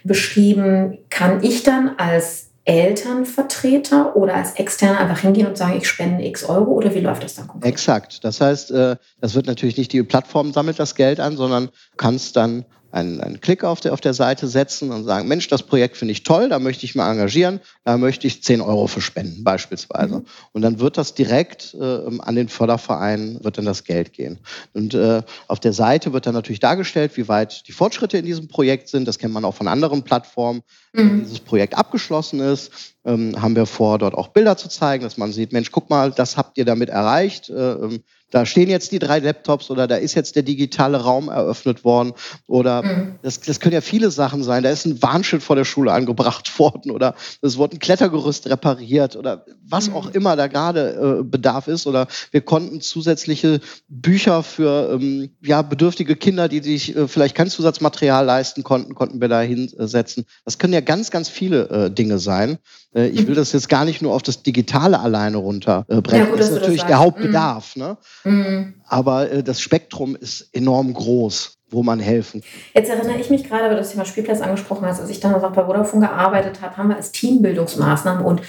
beschrieben, 0.03 0.97
kann 1.09 1.41
ich 1.41 1.63
dann 1.63 1.95
als 1.97 2.45
Elternvertreter 2.65 4.15
oder 4.15 4.36
als 4.36 4.53
Externer 4.53 5.00
einfach 5.00 5.19
hingehen 5.19 5.48
und 5.48 5.57
sagen, 5.57 5.77
ich 5.77 5.88
spende 5.88 6.25
x 6.25 6.43
Euro 6.43 6.72
oder 6.72 6.93
wie 6.93 7.00
läuft 7.00 7.24
das 7.24 7.36
dann 7.36 7.48
konkret? 7.48 7.72
Exakt. 7.72 8.24
Das 8.24 8.41
heißt, 8.41 8.72
äh, 8.72 8.95
das 9.22 9.36
wird 9.36 9.45
natürlich 9.45 9.77
nicht 9.77 9.93
die 9.93 10.01
Plattform 10.03 10.51
sammelt 10.51 10.79
das 10.79 10.95
Geld 10.95 11.19
an, 11.19 11.38
sondern 11.38 11.69
kannst 11.95 12.36
dann 12.36 12.65
einen, 12.92 13.20
einen 13.22 13.42
Klick 13.42 13.63
auf 13.63 13.82
der, 13.82 13.94
auf 13.94 14.01
der 14.01 14.13
Seite 14.13 14.48
setzen 14.48 14.92
und 14.92 15.04
sagen, 15.04 15.27
Mensch, 15.27 15.48
das 15.48 15.63
Projekt 15.63 15.98
finde 15.98 16.13
ich 16.13 16.24
toll, 16.24 16.50
da 16.50 16.60
möchte 16.60 16.86
ich 16.86 16.96
mal 16.96 17.12
engagieren, 17.12 17.60
da 17.84 17.98
möchte 17.98 18.27
ich 18.27 18.44
10 18.44 18.62
Euro 18.62 18.88
für 18.88 19.01
spenden 19.01 19.44
beispielsweise. 19.44 20.20
Mhm. 20.20 20.25
Und 20.54 20.62
dann 20.62 20.80
wird 20.80 20.98
das 20.98 21.13
direkt 21.13 21.75
äh, 21.80 22.20
an 22.20 22.36
den 22.36 22.50
Förderverein, 22.50 23.44
wird 23.44 23.58
dann 23.58 23.65
das 23.65 23.84
Geld 23.84 24.13
gehen. 24.13 24.39
Und 24.74 24.94
äh, 24.94 25.24
auf 25.48 25.60
der 25.60 25.74
Seite 25.74 26.13
wird 26.13 26.25
dann 26.25 26.34
natürlich 26.34 26.60
dargestellt, 26.60 27.18
wie 27.18 27.27
weit 27.27 27.68
die 27.68 27.74
Fortschritte 27.74 28.18
in 28.18 28.25
diesem 28.25 28.48
Projekt 28.48 28.88
sind. 28.88 29.08
Das 29.08 29.20
kennt 29.20 29.34
man 29.34 29.46
auch 29.46 29.56
von 29.56 29.68
anderen 29.68 30.04
Plattformen. 30.04 30.62
Mhm. 30.94 30.98
Wenn 30.98 31.24
dieses 31.24 31.39
Projekt 31.39 31.77
abgeschlossen 31.77 32.39
ist, 32.39 32.72
ähm, 33.06 33.42
haben 33.42 33.56
wir 33.56 33.65
vor, 33.65 34.00
dort 34.00 34.15
auch 34.15 34.30
Bilder 34.30 34.58
zu 34.58 34.70
zeigen, 34.70 35.04
dass 35.04 35.18
man 35.18 35.32
sieht, 35.32 35.51
Mensch, 35.51 35.72
guck 35.72 35.89
mal, 35.89 36.12
das 36.12 36.38
habt 36.38 36.58
ihr 36.58 36.65
damit 36.65 36.89
erreicht. 36.89 37.50
Äh, 37.50 37.74
ähm, 37.74 38.04
da 38.36 38.46
stehen 38.46 38.70
jetzt 38.70 38.92
die 38.92 39.00
drei 39.00 39.20
Laptops 39.20 39.72
oder 39.72 39.88
da 39.88 39.96
ist 39.96 40.13
jetzt 40.13 40.36
der 40.36 40.44
digitale 40.44 40.98
Raum 40.98 41.30
eröffnet 41.30 41.86
worden 41.86 42.12
oder 42.48 42.84
mhm. 42.84 43.15
das, 43.22 43.39
das 43.39 43.62
können 43.62 43.75
ja 43.75 43.80
viele 43.80 44.12
Sachen 44.12 44.44
sein. 44.44 44.62
Da 44.62 44.72
ist 44.72 44.86
ein 44.86 45.01
Warnschild 45.01 45.42
vor 45.42 45.56
der 45.56 45.63
Schule 45.63 45.94
angebracht 45.94 46.60
worden 46.60 46.92
oder 46.92 47.15
es 47.42 47.56
wurde 47.56 47.77
ein 47.77 47.80
Klettergerüst 47.80 48.50
repariert 48.50 49.15
oder 49.15 49.46
was 49.65 49.88
mhm. 49.88 49.96
auch 49.96 50.10
immer 50.13 50.36
da 50.36 50.48
gerade 50.48 51.20
äh, 51.22 51.24
Bedarf 51.24 51.70
ist 51.70 51.88
oder 51.88 52.08
wir 52.32 52.42
konnten 52.42 52.82
zusätzliche 52.82 53.62
Bücher 53.88 54.44
für 54.44 55.00
ähm, 55.00 55.30
ja, 55.42 55.62
bedürftige 55.62 56.18
Kinder, 56.18 56.50
die 56.50 56.62
sich 56.62 56.94
äh, 56.94 57.08
vielleicht 57.08 57.36
kein 57.36 57.50
Zusatzmaterial 57.50 58.25
leisten 58.25 58.63
konnten, 58.63 58.96
konnten 58.96 59.22
wir 59.22 59.30
da 59.30 59.39
hinsetzen. 59.39 60.25
Das 60.44 60.58
können 60.58 60.74
ja 60.74 60.82
ganz, 60.82 61.10
ganz 61.10 61.30
viele 61.30 61.70
äh, 61.70 61.89
Dinge 61.89 62.20
sein. 62.20 62.58
Äh, 62.96 63.08
ich 63.08 63.28
will 63.28 63.36
das 63.36 63.52
jetzt 63.52 63.70
gar 63.70 63.86
nicht 63.86 64.02
nur 64.02 64.14
auf 64.14 64.24
das 64.24 64.42
Digitale 64.42 65.00
alleine 65.00 65.38
runterbrechen. 65.38 66.25
Ja, 66.25 66.32
gut, 66.32 66.40
das 66.40 66.50
ist 66.50 66.56
natürlich 66.56 66.84
der 66.84 67.00
Hauptbedarf. 67.00 67.75
Mhm. 67.75 67.82
Ne? 67.82 67.98
Mhm. 68.24 68.74
Aber 68.88 69.32
äh, 69.32 69.44
das 69.44 69.62
Spektrum 69.62 70.16
ist 70.16 70.50
enorm 70.54 70.94
groß 70.94 71.52
wo 71.72 71.84
man 71.84 72.00
helfen 72.00 72.42
kann. 72.42 72.50
Jetzt 72.75 72.90
erinnere 72.90 73.20
ich 73.20 73.30
mich 73.30 73.44
gerade, 73.44 73.64
weil 73.64 73.72
du 73.72 73.78
das 73.78 73.92
Thema 73.92 74.06
Spielplatz 74.06 74.40
angesprochen 74.40 74.86
hast, 74.86 75.02
als 75.02 75.10
ich 75.10 75.20
dann 75.20 75.32
noch 75.32 75.42
bei 75.42 75.66
Vodafone 75.66 76.08
gearbeitet 76.08 76.62
habe, 76.62 76.78
haben 76.78 76.90
wir 76.90 76.96
als 76.96 77.12
Teambildungsmaßnahmen 77.12 78.24
und 78.24 78.42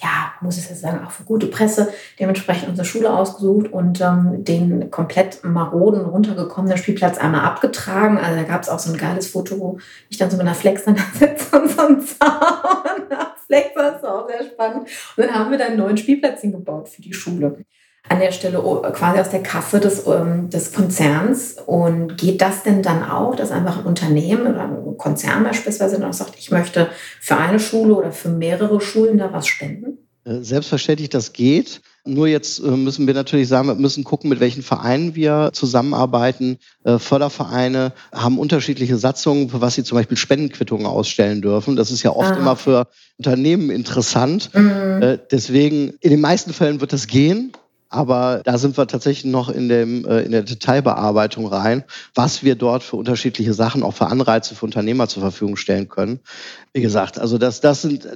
ja, 0.00 0.32
muss 0.40 0.58
ich 0.58 0.68
jetzt 0.68 0.80
sagen, 0.80 1.04
auch 1.04 1.10
für 1.10 1.24
gute 1.24 1.46
Presse 1.46 1.92
dementsprechend 2.18 2.68
unsere 2.68 2.86
Schule 2.86 3.12
ausgesucht 3.12 3.72
und 3.72 4.00
ähm, 4.00 4.44
den 4.44 4.90
komplett 4.90 5.44
maroden, 5.44 6.04
runtergekommenen 6.04 6.78
Spielplatz 6.78 7.18
einmal 7.18 7.42
abgetragen. 7.42 8.18
Also 8.18 8.36
da 8.36 8.44
gab 8.44 8.62
es 8.62 8.68
auch 8.68 8.78
so 8.78 8.92
ein 8.92 8.98
geiles 8.98 9.28
Foto, 9.28 9.58
wo 9.58 9.78
ich 10.08 10.18
dann 10.18 10.30
so 10.30 10.36
mit 10.36 10.46
einer 10.46 10.54
Flex 10.54 10.84
dann 10.84 10.96
sitze 11.14 11.60
und 11.60 11.70
so 11.70 11.82
ein 11.82 12.00
Zaun. 12.00 12.28
Flex 13.46 13.74
war 13.76 14.04
auch 14.04 14.28
sehr 14.28 14.44
spannend. 14.44 14.88
Und 15.16 15.24
dann 15.24 15.34
haben 15.34 15.50
wir 15.50 15.58
da 15.58 15.66
einen 15.66 15.78
neuen 15.78 15.96
Spielplatz 15.96 16.42
hingebaut 16.42 16.88
für 16.88 17.02
die 17.02 17.14
Schule 17.14 17.64
an 18.08 18.20
der 18.20 18.32
Stelle 18.32 18.62
oh, 18.62 18.80
quasi 18.92 19.20
aus 19.20 19.30
der 19.30 19.42
Kasse 19.42 19.80
des, 19.80 20.06
ähm, 20.06 20.50
des 20.50 20.72
Konzerns. 20.72 21.56
Und 21.66 22.16
geht 22.16 22.40
das 22.40 22.62
denn 22.62 22.82
dann 22.82 23.08
auch, 23.08 23.34
dass 23.34 23.50
einfach 23.50 23.78
ein 23.78 23.84
Unternehmen 23.84 24.46
oder 24.46 24.62
ein 24.62 24.96
Konzern 24.96 25.44
beispielsweise 25.44 25.98
dann 25.98 26.10
auch 26.10 26.14
sagt, 26.14 26.34
ich 26.38 26.50
möchte 26.50 26.88
für 27.20 27.36
eine 27.36 27.60
Schule 27.60 27.94
oder 27.94 28.12
für 28.12 28.30
mehrere 28.30 28.80
Schulen 28.80 29.18
da 29.18 29.32
was 29.32 29.46
spenden? 29.46 29.98
Äh, 30.28 30.42
selbstverständlich, 30.42 31.08
das 31.08 31.32
geht. 31.32 31.80
Nur 32.04 32.26
jetzt 32.26 32.60
äh, 32.60 32.70
müssen 32.70 33.06
wir 33.06 33.14
natürlich 33.14 33.48
sagen, 33.48 33.68
wir 33.68 33.74
müssen 33.74 34.04
gucken, 34.04 34.30
mit 34.30 34.40
welchen 34.40 34.62
Vereinen 34.62 35.14
wir 35.14 35.50
zusammenarbeiten. 35.52 36.58
Äh, 36.84 36.98
Fördervereine 36.98 37.92
haben 38.12 38.38
unterschiedliche 38.38 38.96
Satzungen, 38.96 39.50
für 39.50 39.60
was 39.60 39.74
sie 39.74 39.84
zum 39.84 39.96
Beispiel 39.96 40.16
Spendenquittungen 40.16 40.86
ausstellen 40.86 41.42
dürfen. 41.42 41.76
Das 41.76 41.90
ist 41.90 42.02
ja 42.02 42.10
oft 42.10 42.32
Aha. 42.32 42.38
immer 42.38 42.56
für 42.56 42.88
Unternehmen 43.18 43.70
interessant. 43.70 44.50
Mhm. 44.54 45.18
Deswegen, 45.30 45.94
in 46.00 46.10
den 46.10 46.20
meisten 46.20 46.52
Fällen 46.52 46.80
wird 46.80 46.92
das 46.92 47.06
gehen. 47.06 47.52
Aber 47.90 48.42
da 48.44 48.58
sind 48.58 48.76
wir 48.76 48.86
tatsächlich 48.86 49.30
noch 49.30 49.48
in, 49.48 49.68
dem, 49.68 50.04
äh, 50.04 50.20
in 50.20 50.32
der 50.32 50.42
Detailbearbeitung 50.42 51.46
rein, 51.46 51.84
was 52.14 52.42
wir 52.42 52.54
dort 52.54 52.82
für 52.82 52.96
unterschiedliche 52.96 53.54
Sachen, 53.54 53.82
auch 53.82 53.94
für 53.94 54.08
Anreize 54.08 54.54
für 54.54 54.66
Unternehmer 54.66 55.08
zur 55.08 55.22
Verfügung 55.22 55.56
stellen 55.56 55.88
können. 55.88 56.20
Wie 56.74 56.82
gesagt, 56.82 57.18
also 57.18 57.38
das, 57.38 57.62
das 57.62 57.80
sind, 57.80 58.06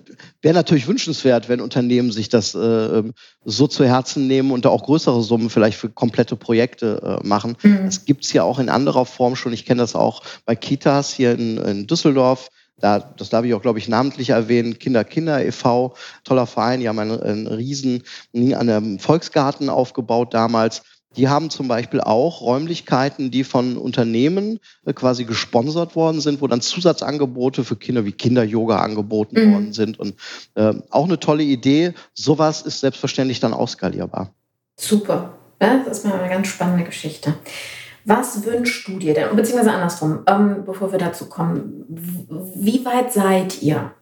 wäre 0.42 0.54
natürlich 0.54 0.86
wünschenswert, 0.86 1.48
wenn 1.48 1.62
Unternehmen 1.62 2.12
sich 2.12 2.28
das 2.28 2.54
äh, 2.54 3.02
so 3.46 3.66
zu 3.66 3.86
Herzen 3.86 4.26
nehmen 4.26 4.50
und 4.50 4.66
da 4.66 4.68
auch 4.68 4.84
größere 4.84 5.22
Summen 5.22 5.48
vielleicht 5.48 5.78
für 5.78 5.88
komplette 5.88 6.36
Projekte 6.36 7.20
äh, 7.22 7.26
machen. 7.26 7.56
Mhm. 7.62 7.86
Das 7.86 8.04
gibt's 8.04 8.32
ja 8.34 8.42
auch 8.42 8.58
in 8.58 8.68
anderer 8.68 9.06
Form 9.06 9.36
schon. 9.36 9.54
Ich 9.54 9.64
kenne 9.64 9.80
das 9.80 9.94
auch 9.94 10.22
bei 10.44 10.54
Kitas 10.54 11.14
hier 11.14 11.32
in, 11.32 11.56
in 11.56 11.86
Düsseldorf 11.86 12.50
da, 12.82 12.98
das 12.98 13.30
darf 13.30 13.44
ich 13.44 13.54
auch, 13.54 13.62
glaube 13.62 13.78
ich, 13.78 13.88
namentlich 13.88 14.30
erwähnen, 14.30 14.78
Kinder 14.78 15.04
Kinder 15.04 15.44
e.V., 15.44 15.94
toller 16.24 16.46
Verein, 16.46 16.80
die 16.80 16.88
haben 16.88 16.98
einen, 16.98 17.22
einen 17.22 17.46
riesen 17.46 18.02
an 18.34 18.68
einem 18.68 18.98
Volksgarten 18.98 19.68
aufgebaut 19.68 20.34
damals. 20.34 20.82
Die 21.16 21.28
haben 21.28 21.50
zum 21.50 21.68
Beispiel 21.68 22.00
auch 22.00 22.40
Räumlichkeiten, 22.40 23.30
die 23.30 23.44
von 23.44 23.76
Unternehmen 23.76 24.58
äh, 24.84 24.92
quasi 24.94 25.24
gesponsert 25.24 25.94
worden 25.94 26.20
sind, 26.20 26.40
wo 26.40 26.46
dann 26.46 26.60
Zusatzangebote 26.60 27.64
für 27.64 27.76
Kinder 27.76 28.04
wie 28.04 28.12
Kinder-Yoga 28.12 28.78
angeboten 28.78 29.36
mhm. 29.38 29.52
worden 29.52 29.72
sind. 29.72 30.00
Und 30.00 30.14
äh, 30.54 30.74
auch 30.90 31.04
eine 31.04 31.20
tolle 31.20 31.42
Idee. 31.42 31.92
Sowas 32.14 32.62
ist 32.62 32.80
selbstverständlich 32.80 33.40
dann 33.40 33.52
ausskalierbar. 33.52 34.32
Super. 34.76 35.34
Das 35.58 35.86
ist 35.86 36.04
mal 36.04 36.18
eine 36.18 36.28
ganz 36.28 36.48
spannende 36.48 36.84
Geschichte. 36.84 37.34
Was 38.04 38.44
wünschst 38.44 38.88
du 38.88 38.98
dir 38.98 39.14
denn? 39.14 39.34
Beziehungsweise 39.36 39.72
andersrum, 39.72 40.24
ähm, 40.26 40.64
bevor 40.64 40.90
wir 40.92 40.98
dazu 40.98 41.28
kommen, 41.28 41.84
wie 42.56 42.84
weit 42.84 43.12
seid 43.12 43.62
ihr? 43.62 43.92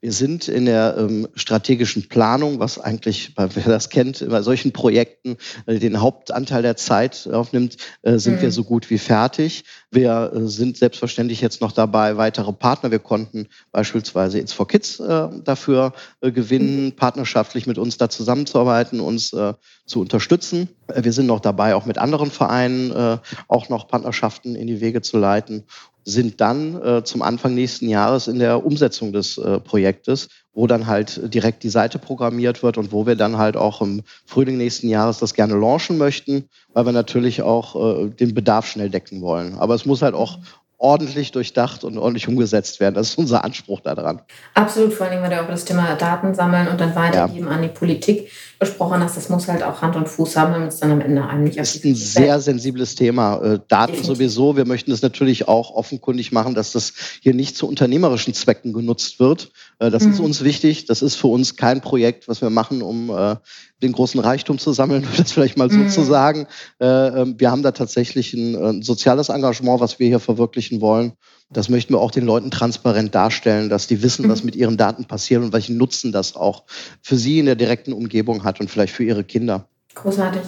Wir 0.00 0.12
sind 0.12 0.48
in 0.48 0.66
der 0.66 0.96
ähm, 0.98 1.28
strategischen 1.34 2.08
Planung, 2.08 2.58
was 2.58 2.78
eigentlich, 2.78 3.34
wer 3.36 3.64
das 3.64 3.88
kennt, 3.88 4.28
bei 4.28 4.42
solchen 4.42 4.72
Projekten 4.72 5.36
äh, 5.66 5.78
den 5.78 6.00
Hauptanteil 6.00 6.62
der 6.62 6.76
Zeit 6.76 7.28
aufnimmt, 7.32 7.76
äh, 8.02 8.18
sind 8.18 8.36
mhm. 8.36 8.42
wir 8.42 8.50
so 8.50 8.64
gut 8.64 8.90
wie 8.90 8.98
fertig. 8.98 9.64
Wir 9.92 10.32
äh, 10.34 10.48
sind 10.48 10.76
selbstverständlich 10.76 11.40
jetzt 11.40 11.60
noch 11.60 11.70
dabei, 11.70 12.16
weitere 12.16 12.52
Partner. 12.52 12.90
Wir 12.90 12.98
konnten 12.98 13.46
beispielsweise 13.70 14.40
It's 14.40 14.52
for 14.52 14.66
Kids 14.66 14.98
äh, 14.98 15.28
dafür 15.44 15.92
äh, 16.20 16.32
gewinnen, 16.32 16.86
mhm. 16.86 16.92
partnerschaftlich 16.92 17.66
mit 17.66 17.78
uns 17.78 17.96
da 17.96 18.08
zusammenzuarbeiten, 18.08 18.98
uns 18.98 19.32
äh, 19.32 19.54
zu 19.86 20.00
unterstützen. 20.00 20.68
Wir 20.94 21.12
sind 21.12 21.26
noch 21.26 21.40
dabei, 21.40 21.74
auch 21.74 21.86
mit 21.86 21.98
anderen 21.98 22.30
Vereinen 22.30 23.18
auch 23.48 23.68
noch 23.68 23.88
Partnerschaften 23.88 24.54
in 24.54 24.66
die 24.66 24.80
Wege 24.80 25.00
zu 25.00 25.18
leiten 25.18 25.64
sind 26.04 26.40
dann 26.40 26.80
äh, 26.82 27.04
zum 27.04 27.22
Anfang 27.22 27.54
nächsten 27.54 27.88
Jahres 27.88 28.28
in 28.28 28.38
der 28.38 28.64
Umsetzung 28.64 29.12
des 29.12 29.38
äh, 29.38 29.60
Projektes, 29.60 30.28
wo 30.52 30.66
dann 30.66 30.86
halt 30.86 31.32
direkt 31.32 31.62
die 31.62 31.68
Seite 31.68 31.98
programmiert 31.98 32.62
wird 32.62 32.76
und 32.78 32.92
wo 32.92 33.06
wir 33.06 33.16
dann 33.16 33.38
halt 33.38 33.56
auch 33.56 33.80
im 33.80 34.02
Frühling 34.26 34.56
nächsten 34.56 34.88
Jahres 34.88 35.18
das 35.18 35.34
gerne 35.34 35.54
launchen 35.54 35.98
möchten, 35.98 36.48
weil 36.72 36.86
wir 36.86 36.92
natürlich 36.92 37.42
auch 37.42 37.76
äh, 37.76 38.08
den 38.08 38.34
Bedarf 38.34 38.66
schnell 38.66 38.90
decken 38.90 39.22
wollen. 39.22 39.54
Aber 39.54 39.74
es 39.74 39.86
muss 39.86 40.02
halt 40.02 40.14
auch 40.14 40.38
ordentlich 40.82 41.30
durchdacht 41.30 41.84
und 41.84 41.96
ordentlich 41.96 42.26
umgesetzt 42.26 42.80
werden. 42.80 42.94
Das 42.94 43.10
ist 43.10 43.18
unser 43.18 43.44
Anspruch 43.44 43.80
daran. 43.80 44.20
Absolut, 44.54 44.92
vor 44.92 45.06
allem, 45.06 45.22
weil 45.22 45.30
du 45.30 45.40
auch 45.40 45.46
das 45.46 45.64
Thema 45.64 45.94
Daten 45.94 46.34
sammeln 46.34 46.66
und 46.66 46.80
dann 46.80 46.94
weitergeben 46.96 47.46
ja. 47.46 47.52
an 47.52 47.62
die 47.62 47.68
Politik 47.68 48.30
besprochen 48.58 49.00
hast. 49.00 49.16
Das 49.16 49.28
muss 49.28 49.46
halt 49.46 49.62
auch 49.62 49.80
Hand 49.80 49.94
und 49.96 50.08
Fuß 50.08 50.36
haben, 50.36 50.52
damit 50.52 50.72
es 50.72 50.80
dann 50.80 50.90
am 50.90 51.00
Ende 51.00 51.26
einem 51.26 51.44
nicht 51.44 51.58
Das 51.58 51.76
ist 51.76 51.84
ein 51.84 51.94
sehr 51.94 52.40
sensibles 52.40 52.96
Thema. 52.96 53.36
Äh, 53.36 53.60
Daten 53.68 53.92
Definitiv. 53.92 54.06
sowieso. 54.06 54.56
Wir 54.56 54.66
möchten 54.66 54.90
es 54.90 55.02
natürlich 55.02 55.46
auch 55.46 55.72
offenkundig 55.72 56.32
machen, 56.32 56.54
dass 56.54 56.72
das 56.72 56.92
hier 57.20 57.34
nicht 57.34 57.56
zu 57.56 57.68
unternehmerischen 57.68 58.34
Zwecken 58.34 58.72
genutzt 58.72 59.20
wird. 59.20 59.52
Äh, 59.78 59.90
das 59.90 60.04
mhm. 60.04 60.12
ist 60.12 60.20
uns 60.20 60.44
wichtig. 60.44 60.86
Das 60.86 61.00
ist 61.00 61.14
für 61.14 61.28
uns 61.28 61.56
kein 61.56 61.80
Projekt, 61.80 62.26
was 62.26 62.42
wir 62.42 62.50
machen, 62.50 62.82
um 62.82 63.10
äh, 63.10 63.36
den 63.82 63.92
großen 63.92 64.20
Reichtum 64.20 64.58
zu 64.58 64.72
sammeln, 64.72 65.06
das 65.16 65.32
vielleicht 65.32 65.58
mal 65.58 65.70
so 65.70 65.78
mhm. 65.78 65.88
zu 65.88 66.02
sagen. 66.02 66.46
Äh, 66.80 66.86
ähm, 66.86 67.34
wir 67.38 67.50
haben 67.50 67.62
da 67.62 67.72
tatsächlich 67.72 68.32
ein, 68.34 68.56
ein, 68.56 68.82
soziales 68.82 69.28
Engagement, 69.28 69.80
was 69.80 69.98
wir 69.98 70.06
hier 70.06 70.20
verwirklichen 70.20 70.80
wollen. 70.80 71.12
Das 71.50 71.68
möchten 71.68 71.92
wir 71.92 72.00
auch 72.00 72.10
den 72.10 72.24
Leuten 72.24 72.50
transparent 72.50 73.14
darstellen, 73.14 73.68
dass 73.68 73.86
die 73.86 74.02
wissen, 74.02 74.28
was 74.28 74.42
mhm. 74.42 74.46
mit 74.46 74.56
ihren 74.56 74.76
Daten 74.76 75.04
passiert 75.04 75.42
und 75.42 75.52
welchen 75.52 75.76
Nutzen 75.76 76.12
das 76.12 76.36
auch 76.36 76.64
für 77.02 77.16
sie 77.16 77.38
in 77.38 77.46
der 77.46 77.56
direkten 77.56 77.92
Umgebung 77.92 78.44
hat 78.44 78.60
und 78.60 78.70
vielleicht 78.70 78.94
für 78.94 79.04
ihre 79.04 79.24
Kinder. 79.24 79.68
Großartig. 79.94 80.42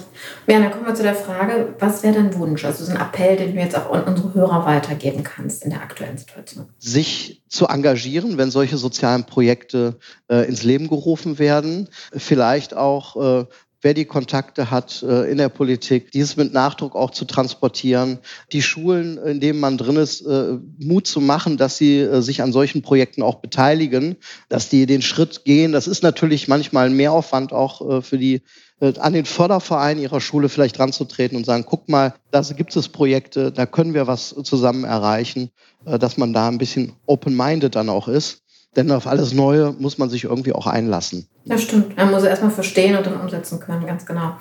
Dann 0.47 0.71
kommen 0.71 0.87
wir 0.87 0.95
zu 0.95 1.03
der 1.03 1.13
Frage, 1.13 1.75
was 1.79 2.01
wäre 2.01 2.15
dein 2.15 2.33
Wunsch? 2.35 2.65
Also 2.65 2.83
so 2.83 2.91
ein 2.91 2.97
Appell, 2.99 3.37
den 3.37 3.53
du 3.53 3.61
jetzt 3.61 3.77
auch 3.77 3.91
an 3.91 4.03
unsere 4.03 4.33
Hörer 4.33 4.65
weitergeben 4.65 5.23
kannst 5.23 5.63
in 5.63 5.69
der 5.69 5.81
aktuellen 5.81 6.17
Situation. 6.17 6.67
Sich 6.79 7.43
zu 7.47 7.67
engagieren, 7.67 8.37
wenn 8.37 8.49
solche 8.49 8.77
sozialen 8.77 9.25
Projekte 9.25 9.97
äh, 10.29 10.47
ins 10.47 10.63
Leben 10.63 10.87
gerufen 10.87 11.37
werden. 11.37 11.89
Vielleicht 12.11 12.75
auch 12.75 13.41
äh, 13.41 13.45
wer 13.85 13.93
die 13.93 14.05
Kontakte 14.05 14.71
hat 14.71 15.03
äh, 15.03 15.29
in 15.29 15.37
der 15.37 15.49
Politik, 15.49 16.11
dieses 16.11 16.37
mit 16.37 16.51
Nachdruck 16.51 16.95
auch 16.95 17.11
zu 17.11 17.23
transportieren, 17.23 18.17
die 18.51 18.63
Schulen, 18.63 19.19
in 19.19 19.39
denen 19.39 19.59
man 19.59 19.77
drin 19.77 19.97
ist, 19.97 20.21
äh, 20.21 20.57
Mut 20.79 21.05
zu 21.05 21.21
machen, 21.21 21.57
dass 21.57 21.77
sie 21.77 21.99
äh, 21.99 22.21
sich 22.23 22.41
an 22.41 22.51
solchen 22.51 22.81
Projekten 22.81 23.21
auch 23.21 23.35
beteiligen, 23.35 24.15
dass 24.49 24.69
die 24.69 24.87
den 24.87 25.03
Schritt 25.03 25.45
gehen. 25.45 25.71
Das 25.71 25.87
ist 25.87 26.01
natürlich 26.01 26.47
manchmal 26.47 26.87
ein 26.87 26.95
Mehraufwand 26.95 27.53
auch 27.53 28.01
für 28.01 28.17
die 28.17 28.41
an 28.79 29.13
den 29.13 29.25
Förderverein 29.25 29.97
ihrer 29.97 30.19
Schule 30.19 30.49
vielleicht 30.49 30.79
ranzutreten 30.79 31.37
und 31.37 31.45
sagen, 31.45 31.65
guck 31.67 31.87
mal, 31.87 32.13
da 32.31 32.41
gibt 32.41 32.75
es 32.75 32.89
Projekte, 32.89 33.51
da 33.51 33.65
können 33.65 33.93
wir 33.93 34.07
was 34.07 34.35
zusammen 34.43 34.83
erreichen, 34.83 35.49
dass 35.85 36.17
man 36.17 36.33
da 36.33 36.49
ein 36.49 36.57
bisschen 36.57 36.93
open-minded 37.05 37.75
dann 37.75 37.89
auch 37.89 38.07
ist. 38.07 38.41
Denn 38.75 38.91
auf 38.91 39.07
alles 39.07 39.33
Neue 39.33 39.73
muss 39.79 39.97
man 39.97 40.09
sich 40.09 40.25
irgendwie 40.25 40.51
auch 40.51 40.67
einlassen. 40.67 41.27
Das 41.45 41.63
stimmt. 41.63 41.95
Man 41.95 42.11
muss 42.11 42.23
erstmal 42.23 42.51
verstehen 42.51 42.97
und 42.97 43.05
dann 43.05 43.21
umsetzen 43.21 43.59
können, 43.59 43.85
ganz 43.85 44.05
genau. 44.05 44.33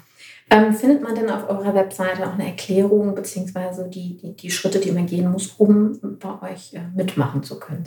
Ähm, 0.51 0.75
findet 0.75 1.03
man 1.03 1.15
denn 1.15 1.31
auf 1.31 1.49
eurer 1.49 1.75
Webseite 1.75 2.27
auch 2.27 2.35
eine 2.35 2.47
Erklärung 2.47 3.15
beziehungsweise 3.15 3.89
die, 3.89 4.17
die, 4.17 4.37
die 4.37 4.51
Schritte, 4.51 4.79
die 4.79 4.93
man 4.93 5.07
gehen 5.07 5.31
muss, 5.31 5.55
um 5.59 5.99
bei 6.19 6.53
euch 6.53 6.75
äh, 6.75 6.81
mitmachen 6.95 7.43
zu 7.43 7.59
können? 7.59 7.85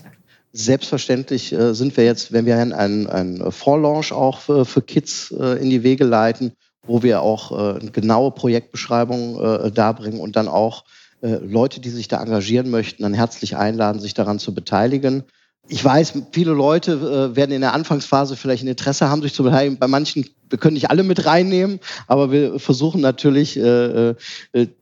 Selbstverständlich 0.57 1.53
äh, 1.53 1.75
sind 1.75 1.95
wir 1.97 2.03
jetzt, 2.03 2.31
wenn 2.31 2.45
wir 2.47 2.57
einen, 2.57 3.07
einen 3.07 3.51
Vorlaunch 3.51 4.11
auch 4.11 4.39
für, 4.39 4.65
für 4.65 4.81
Kids 4.81 5.31
äh, 5.31 5.61
in 5.61 5.69
die 5.69 5.83
Wege 5.83 6.03
leiten, 6.03 6.53
wo 6.85 7.03
wir 7.03 7.21
auch 7.21 7.77
äh, 7.77 7.79
genaue 7.91 8.31
Projektbeschreibung 8.31 9.39
äh, 9.39 9.71
darbringen 9.71 10.19
und 10.19 10.35
dann 10.35 10.47
auch 10.47 10.85
äh, 11.21 11.35
Leute, 11.35 11.79
die 11.79 11.91
sich 11.91 12.07
da 12.07 12.21
engagieren 12.21 12.71
möchten, 12.71 13.03
dann 13.03 13.13
herzlich 13.13 13.55
einladen, 13.55 14.01
sich 14.01 14.15
daran 14.15 14.39
zu 14.39 14.55
beteiligen 14.55 15.23
ich 15.69 15.83
weiß, 15.83 16.13
viele 16.31 16.53
Leute 16.53 16.93
äh, 16.93 17.35
werden 17.35 17.51
in 17.51 17.59
der 17.59 17.73
Anfangsphase 17.73 18.37
vielleicht 18.37 18.63
ein 18.63 18.69
Interesse 18.69 19.09
haben, 19.09 19.21
sich 19.21 19.33
zu 19.33 19.43
beteiligen. 19.43 19.77
Bei 19.77 19.87
manchen, 19.87 20.25
wir 20.49 20.57
können 20.57 20.75
nicht 20.75 20.89
alle 20.89 21.03
mit 21.03 21.25
reinnehmen, 21.25 21.81
aber 22.07 22.31
wir 22.31 22.57
versuchen 22.57 23.01
natürlich, 23.01 23.55
die, 23.55 24.15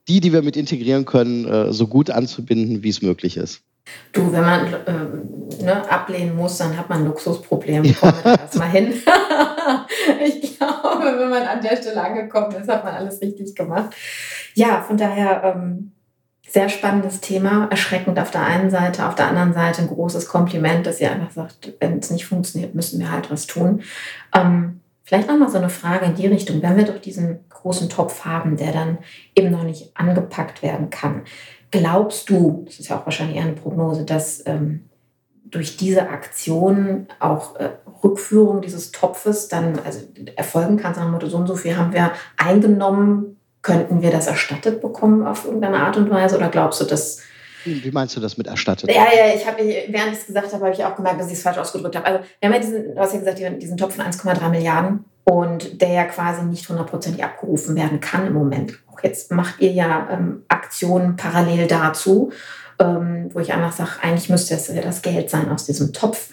die 0.07 0.33
wir 0.33 0.43
mit 0.43 0.55
integrieren 0.55 1.05
können, 1.05 1.73
so 1.73 1.87
gut 1.87 2.11
anzubinden, 2.11 2.83
wie 2.83 2.89
es 2.89 3.01
möglich 3.01 3.35
ist. 3.37 3.61
Du, 4.11 4.31
wenn 4.31 4.41
man 4.41 4.73
äh, 4.73 5.63
ne, 5.63 5.91
ablehnen 5.91 6.35
muss, 6.35 6.57
dann 6.57 6.77
hat 6.77 6.89
man 6.89 6.99
ein 6.99 7.05
Luxusproblem. 7.05 7.83
Kommen 7.95 8.13
wir 8.23 8.23
da 8.23 8.41
erstmal 8.41 8.69
hin. 8.69 8.93
ich 10.25 10.57
glaube, 10.57 11.19
wenn 11.19 11.29
man 11.29 11.43
an 11.43 11.61
der 11.61 11.75
Stelle 11.77 12.01
angekommen 12.01 12.55
ist, 12.55 12.69
hat 12.69 12.83
man 12.83 12.95
alles 12.95 13.21
richtig 13.21 13.55
gemacht. 13.55 13.95
Ja, 14.53 14.81
von 14.81 14.97
daher 14.97 15.43
ähm, 15.43 15.91
sehr 16.47 16.69
spannendes 16.69 17.19
Thema, 17.21 17.67
erschreckend 17.69 18.17
auf 18.17 18.31
der 18.31 18.43
einen 18.43 18.69
Seite, 18.69 19.05
auf 19.05 19.15
der 19.15 19.27
anderen 19.27 19.53
Seite 19.53 19.81
ein 19.81 19.89
großes 19.89 20.27
Kompliment, 20.27 20.87
dass 20.87 21.01
ihr 21.01 21.11
einfach 21.11 21.31
sagt, 21.31 21.73
wenn 21.79 21.99
es 21.99 22.11
nicht 22.11 22.25
funktioniert, 22.25 22.75
müssen 22.75 22.99
wir 22.99 23.11
halt 23.11 23.29
was 23.29 23.45
tun. 23.45 23.81
Ähm, 24.33 24.79
vielleicht 25.03 25.27
nochmal 25.27 25.49
so 25.49 25.57
eine 25.57 25.69
Frage 25.69 26.05
in 26.05 26.15
die 26.15 26.27
Richtung, 26.27 26.61
wenn 26.61 26.77
wir 26.77 26.85
doch 26.85 26.99
diesen 26.99 27.39
großen 27.49 27.89
Topf 27.89 28.23
haben, 28.23 28.55
der 28.55 28.71
dann 28.71 28.99
eben 29.35 29.51
noch 29.51 29.63
nicht 29.63 29.91
angepackt 29.95 30.63
werden 30.63 30.89
kann, 30.89 31.23
glaubst 31.79 32.29
du, 32.29 32.63
das 32.65 32.79
ist 32.79 32.89
ja 32.89 32.99
auch 32.99 33.05
wahrscheinlich 33.05 33.37
eher 33.37 33.43
eine 33.43 33.53
Prognose, 33.53 34.03
dass 34.03 34.45
ähm, 34.45 34.89
durch 35.45 35.77
diese 35.77 36.09
Aktion 36.09 37.07
auch 37.19 37.55
äh, 37.57 37.69
Rückführung 38.03 38.61
dieses 38.61 38.91
Topfes 38.91 39.47
dann 39.47 39.79
also 39.85 40.01
erfolgen 40.35 40.77
kann, 40.77 40.93
sagen 40.93 41.11
wir 41.11 41.29
so 41.29 41.37
und 41.37 41.47
so 41.47 41.55
viel 41.55 41.77
haben 41.77 41.93
wir 41.93 42.11
eingenommen, 42.37 43.35
Könnten 43.65 44.03
wir 44.03 44.11
das 44.11 44.27
erstattet 44.27 44.79
bekommen 44.79 45.25
auf 45.25 45.45
irgendeine 45.45 45.77
Art 45.77 45.97
und 45.97 46.07
Weise? 46.11 46.37
Oder 46.37 46.49
glaubst 46.49 46.81
du, 46.81 46.85
dass. 46.85 47.23
Wie 47.63 47.89
meinst 47.89 48.15
du 48.15 48.19
das 48.19 48.37
mit 48.37 48.45
erstattet? 48.45 48.91
Ja, 48.91 49.05
ja, 49.05 49.33
ich 49.35 49.47
habe, 49.47 49.57
während 49.57 50.13
ich 50.13 50.19
es 50.19 50.27
gesagt 50.27 50.53
habe, 50.53 50.65
habe 50.65 50.75
ich 50.75 50.85
auch 50.85 50.95
gemerkt, 50.95 51.19
dass 51.19 51.29
ich 51.29 51.33
es 51.33 51.41
falsch 51.41 51.57
ausgedrückt 51.57 51.95
habe. 51.95 52.05
Also, 52.05 52.19
wir 52.39 52.47
haben 52.47 52.53
ja 52.53 52.59
diesen, 52.59 52.93
du 52.93 53.01
hast 53.01 53.13
ja 53.13 53.19
gesagt, 53.21 53.39
diesen 53.59 53.75
Topf 53.75 53.95
von 53.95 54.05
1,3 54.05 54.49
Milliarden 54.49 55.05
und 55.23 55.81
der 55.81 55.89
ja 55.89 56.03
quasi 56.03 56.45
nicht 56.45 56.69
hundertprozentig 56.69 57.23
abgerufen 57.23 57.75
werden 57.75 57.99
kann 57.99 58.27
im 58.27 58.33
Moment. 58.33 58.77
Jetzt 59.05 59.31
macht 59.31 59.59
ihr 59.59 59.71
ja 59.71 60.07
ähm, 60.09 60.41
Aktionen 60.47 61.15
parallel 61.15 61.67
dazu, 61.67 62.31
ähm, 62.79 63.29
wo 63.31 63.39
ich 63.39 63.53
einfach 63.53 63.71
sage, 63.71 63.91
eigentlich 64.01 64.31
müsste 64.31 64.55
es 64.55 64.67
ja 64.67 64.81
das 64.81 65.03
Geld 65.03 65.29
sein 65.29 65.51
aus 65.51 65.67
diesem 65.67 65.93
Topf. 65.93 66.29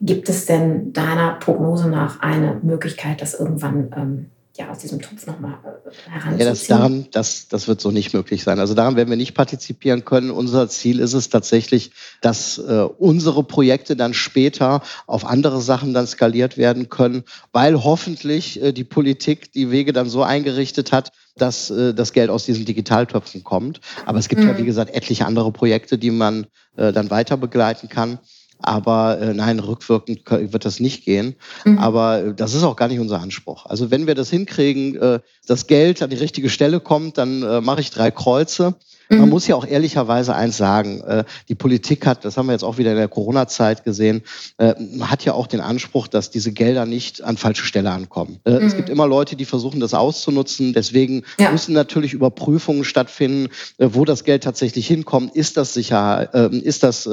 Gibt 0.00 0.28
es 0.28 0.44
denn 0.44 0.92
deiner 0.92 1.34
Prognose 1.34 1.88
nach 1.88 2.20
eine 2.20 2.58
Möglichkeit, 2.62 3.22
dass 3.22 3.38
irgendwann 3.38 3.92
ähm, 3.96 4.30
ja, 4.56 4.70
aus 4.70 4.78
diesem 4.78 5.00
Topf 5.00 5.26
nochmal 5.26 5.54
äh, 5.64 6.10
heranzuziehen? 6.10 6.38
Ja, 6.38 6.44
das, 6.46 6.66
daran, 6.66 7.06
das, 7.12 7.48
das 7.48 7.68
wird 7.68 7.80
so 7.80 7.90
nicht 7.90 8.14
möglich 8.14 8.42
sein. 8.42 8.58
Also 8.58 8.74
daran 8.74 8.96
werden 8.96 9.10
wir 9.10 9.16
nicht 9.16 9.34
partizipieren 9.34 10.04
können. 10.04 10.30
Unser 10.30 10.68
Ziel 10.68 11.00
ist 11.00 11.12
es 11.12 11.28
tatsächlich, 11.28 11.92
dass 12.20 12.58
äh, 12.58 12.88
unsere 12.98 13.44
Projekte 13.44 13.96
dann 13.96 14.14
später 14.14 14.82
auf 15.06 15.24
andere 15.24 15.60
Sachen 15.60 15.94
dann 15.94 16.06
skaliert 16.06 16.56
werden 16.56 16.88
können, 16.88 17.24
weil 17.52 17.82
hoffentlich 17.82 18.62
äh, 18.62 18.72
die 18.72 18.84
Politik 18.84 19.52
die 19.52 19.70
Wege 19.70 19.92
dann 19.92 20.08
so 20.08 20.22
eingerichtet 20.22 20.92
hat, 20.92 21.12
dass 21.36 21.70
äh, 21.70 21.94
das 21.94 22.12
Geld 22.12 22.30
aus 22.30 22.44
diesen 22.44 22.64
Digitaltöpfen 22.64 23.44
kommt. 23.44 23.80
Aber 24.06 24.18
es 24.18 24.28
gibt 24.28 24.42
mhm. 24.42 24.48
ja, 24.48 24.58
wie 24.58 24.64
gesagt, 24.64 24.94
etliche 24.94 25.26
andere 25.26 25.52
Projekte, 25.52 25.98
die 25.98 26.10
man 26.10 26.46
äh, 26.76 26.92
dann 26.92 27.10
weiter 27.10 27.36
begleiten 27.36 27.88
kann. 27.88 28.18
Aber 28.58 29.20
äh, 29.20 29.34
nein, 29.34 29.58
rückwirkend 29.58 30.22
wird 30.30 30.64
das 30.64 30.80
nicht 30.80 31.04
gehen. 31.04 31.36
Mhm. 31.64 31.78
Aber 31.78 32.24
äh, 32.24 32.34
das 32.34 32.54
ist 32.54 32.62
auch 32.62 32.76
gar 32.76 32.88
nicht 32.88 33.00
unser 33.00 33.20
Anspruch. 33.20 33.66
Also 33.66 33.90
wenn 33.90 34.06
wir 34.06 34.14
das 34.14 34.30
hinkriegen, 34.30 34.96
äh, 34.96 35.20
das 35.46 35.66
Geld 35.66 36.02
an 36.02 36.10
die 36.10 36.16
richtige 36.16 36.48
Stelle 36.48 36.80
kommt, 36.80 37.18
dann 37.18 37.42
äh, 37.42 37.60
mache 37.60 37.80
ich 37.80 37.90
drei 37.90 38.10
Kreuze. 38.10 38.74
Mhm. 39.08 39.18
Man 39.18 39.28
muss 39.28 39.46
ja 39.46 39.54
auch 39.54 39.66
ehrlicherweise 39.66 40.34
eins 40.34 40.56
sagen, 40.56 41.00
äh, 41.02 41.24
die 41.48 41.54
Politik 41.54 42.06
hat, 42.06 42.24
das 42.24 42.36
haben 42.36 42.46
wir 42.46 42.52
jetzt 42.52 42.64
auch 42.64 42.78
wieder 42.78 42.90
in 42.90 42.96
der 42.96 43.08
Corona-Zeit 43.08 43.84
gesehen, 43.84 44.22
äh, 44.58 44.74
hat 45.00 45.24
ja 45.24 45.34
auch 45.34 45.46
den 45.46 45.60
Anspruch, 45.60 46.08
dass 46.08 46.30
diese 46.30 46.52
Gelder 46.52 46.86
nicht 46.86 47.22
an 47.22 47.36
falsche 47.36 47.64
Stelle 47.64 47.90
ankommen. 47.90 48.40
Äh, 48.44 48.58
mhm. 48.58 48.66
Es 48.66 48.76
gibt 48.76 48.88
immer 48.88 49.06
Leute, 49.06 49.36
die 49.36 49.44
versuchen, 49.44 49.80
das 49.80 49.94
auszunutzen. 49.94 50.72
Deswegen 50.72 51.22
ja. 51.38 51.50
müssen 51.50 51.72
natürlich 51.72 52.12
Überprüfungen 52.12 52.84
stattfinden, 52.84 53.48
wo 53.78 54.04
das 54.04 54.24
Geld 54.24 54.44
tatsächlich 54.44 54.86
hinkommt. 54.86 55.34
Ist 55.34 55.56
das 55.56 55.74
sicher, 55.74 56.28
ähm, 56.34 56.62
ist 56.62 56.82
das 56.82 57.08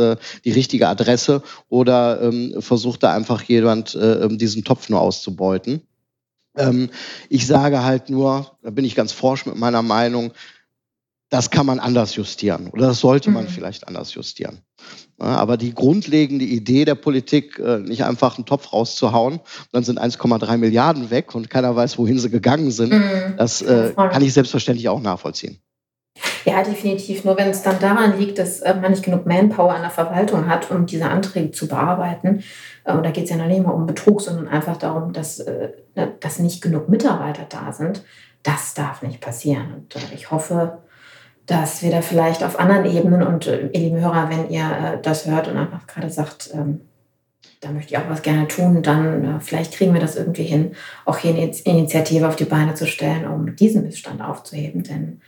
die 0.45 0.51
richtige 0.51 0.87
Adresse 0.87 1.43
oder 1.69 2.21
ähm, 2.21 2.55
versucht 2.59 3.03
da 3.03 3.13
einfach 3.13 3.41
jemand 3.43 3.97
ähm, 3.99 4.37
diesen 4.37 4.63
Topf 4.63 4.89
nur 4.89 5.01
auszubeuten? 5.01 5.81
ich 7.29 7.47
sage 7.47 7.83
halt 7.83 8.11
nur, 8.11 8.51
da 8.61 8.69
bin 8.69 8.85
ich 8.85 8.93
ganz 8.93 9.11
forsch 9.11 9.47
mit 9.47 9.55
meiner 9.55 9.81
Meinung, 9.81 10.33
das 11.33 11.49
kann 11.49 11.65
man 11.65 11.79
anders 11.79 12.15
justieren 12.15 12.69
oder 12.71 12.85
das 12.89 12.99
sollte 12.99 13.31
man 13.31 13.45
mhm. 13.45 13.49
vielleicht 13.49 13.87
anders 13.87 14.13
justieren. 14.13 14.59
aber 15.17 15.57
die 15.57 15.73
grundlegende 15.73 16.45
Idee 16.45 16.85
der 16.85 16.93
Politik, 16.93 17.57
äh, 17.57 17.79
nicht 17.79 18.03
einfach 18.03 18.37
einen 18.37 18.45
Topf 18.45 18.71
rauszuhauen, 18.71 19.39
dann 19.71 19.83
sind 19.83 19.99
1,3 19.99 20.57
Milliarden 20.57 21.09
weg 21.09 21.33
und 21.33 21.49
keiner 21.49 21.75
weiß, 21.75 21.97
wohin 21.97 22.19
sie 22.19 22.29
gegangen 22.29 22.69
sind, 22.69 22.93
mhm. 22.93 23.33
das 23.35 23.63
äh, 23.63 23.93
kann 23.95 24.21
ich 24.21 24.31
selbstverständlich 24.31 24.89
auch 24.89 25.01
nachvollziehen. 25.01 25.57
Ja, 26.45 26.61
definitiv. 26.61 27.23
Nur 27.23 27.35
wenn 27.35 27.49
es 27.49 27.63
dann 27.63 27.79
daran 27.79 28.19
liegt, 28.19 28.37
dass 28.37 28.59
äh, 28.59 28.75
man 28.75 28.91
nicht 28.91 29.03
genug 29.03 29.25
Manpower 29.25 29.73
an 29.73 29.81
der 29.81 29.89
Verwaltung 29.89 30.47
hat, 30.47 30.69
um 30.69 30.85
diese 30.85 31.05
Anträge 31.05 31.49
zu 31.49 31.67
bearbeiten, 31.67 32.43
und 32.83 33.03
da 33.03 33.09
geht 33.09 33.23
es 33.23 33.29
ja 33.31 33.37
noch 33.37 33.47
nicht 33.47 33.63
mal 33.63 33.71
um 33.71 33.87
Betrug, 33.87 34.21
sondern 34.21 34.47
einfach 34.49 34.77
darum, 34.77 35.13
dass, 35.13 35.39
ne, 35.39 35.73
dass 36.19 36.37
nicht 36.37 36.61
genug 36.61 36.89
Mitarbeiter 36.89 37.47
da 37.49 37.71
sind, 37.71 38.03
das 38.43 38.73
darf 38.73 39.01
nicht 39.01 39.21
passieren. 39.21 39.73
Und 39.73 39.95
ich 40.13 40.29
hoffe, 40.29 40.82
dass 41.45 41.81
wir 41.81 41.91
da 41.91 42.01
vielleicht 42.01 42.43
auf 42.43 42.59
anderen 42.59 42.85
Ebenen 42.85 43.23
und 43.23 43.47
äh, 43.47 43.67
ihr 43.67 43.79
lieben 43.79 43.99
Hörer, 43.99 44.29
wenn 44.29 44.49
ihr 44.49 44.63
äh, 44.63 45.01
das 45.01 45.25
hört 45.25 45.47
und 45.47 45.57
einfach 45.57 45.87
gerade 45.87 46.09
sagt, 46.09 46.51
ähm, 46.53 46.81
da 47.59 47.71
möchte 47.71 47.93
ich 47.93 47.97
auch 47.97 48.09
was 48.09 48.21
gerne 48.21 48.47
tun, 48.47 48.81
dann 48.81 49.23
äh, 49.23 49.39
vielleicht 49.39 49.73
kriegen 49.73 49.93
wir 49.93 50.01
das 50.01 50.15
irgendwie 50.15 50.43
hin, 50.43 50.73
auch 51.05 51.17
hier 51.17 51.33
eine 51.33 51.51
Initiative 51.63 52.27
auf 52.27 52.35
die 52.35 52.45
Beine 52.45 52.75
zu 52.75 52.87
stellen, 52.87 53.27
um 53.27 53.55
diesen 53.55 53.83
Missstand 53.83 54.21
aufzuheben. 54.21 54.83
Denn 54.83 55.21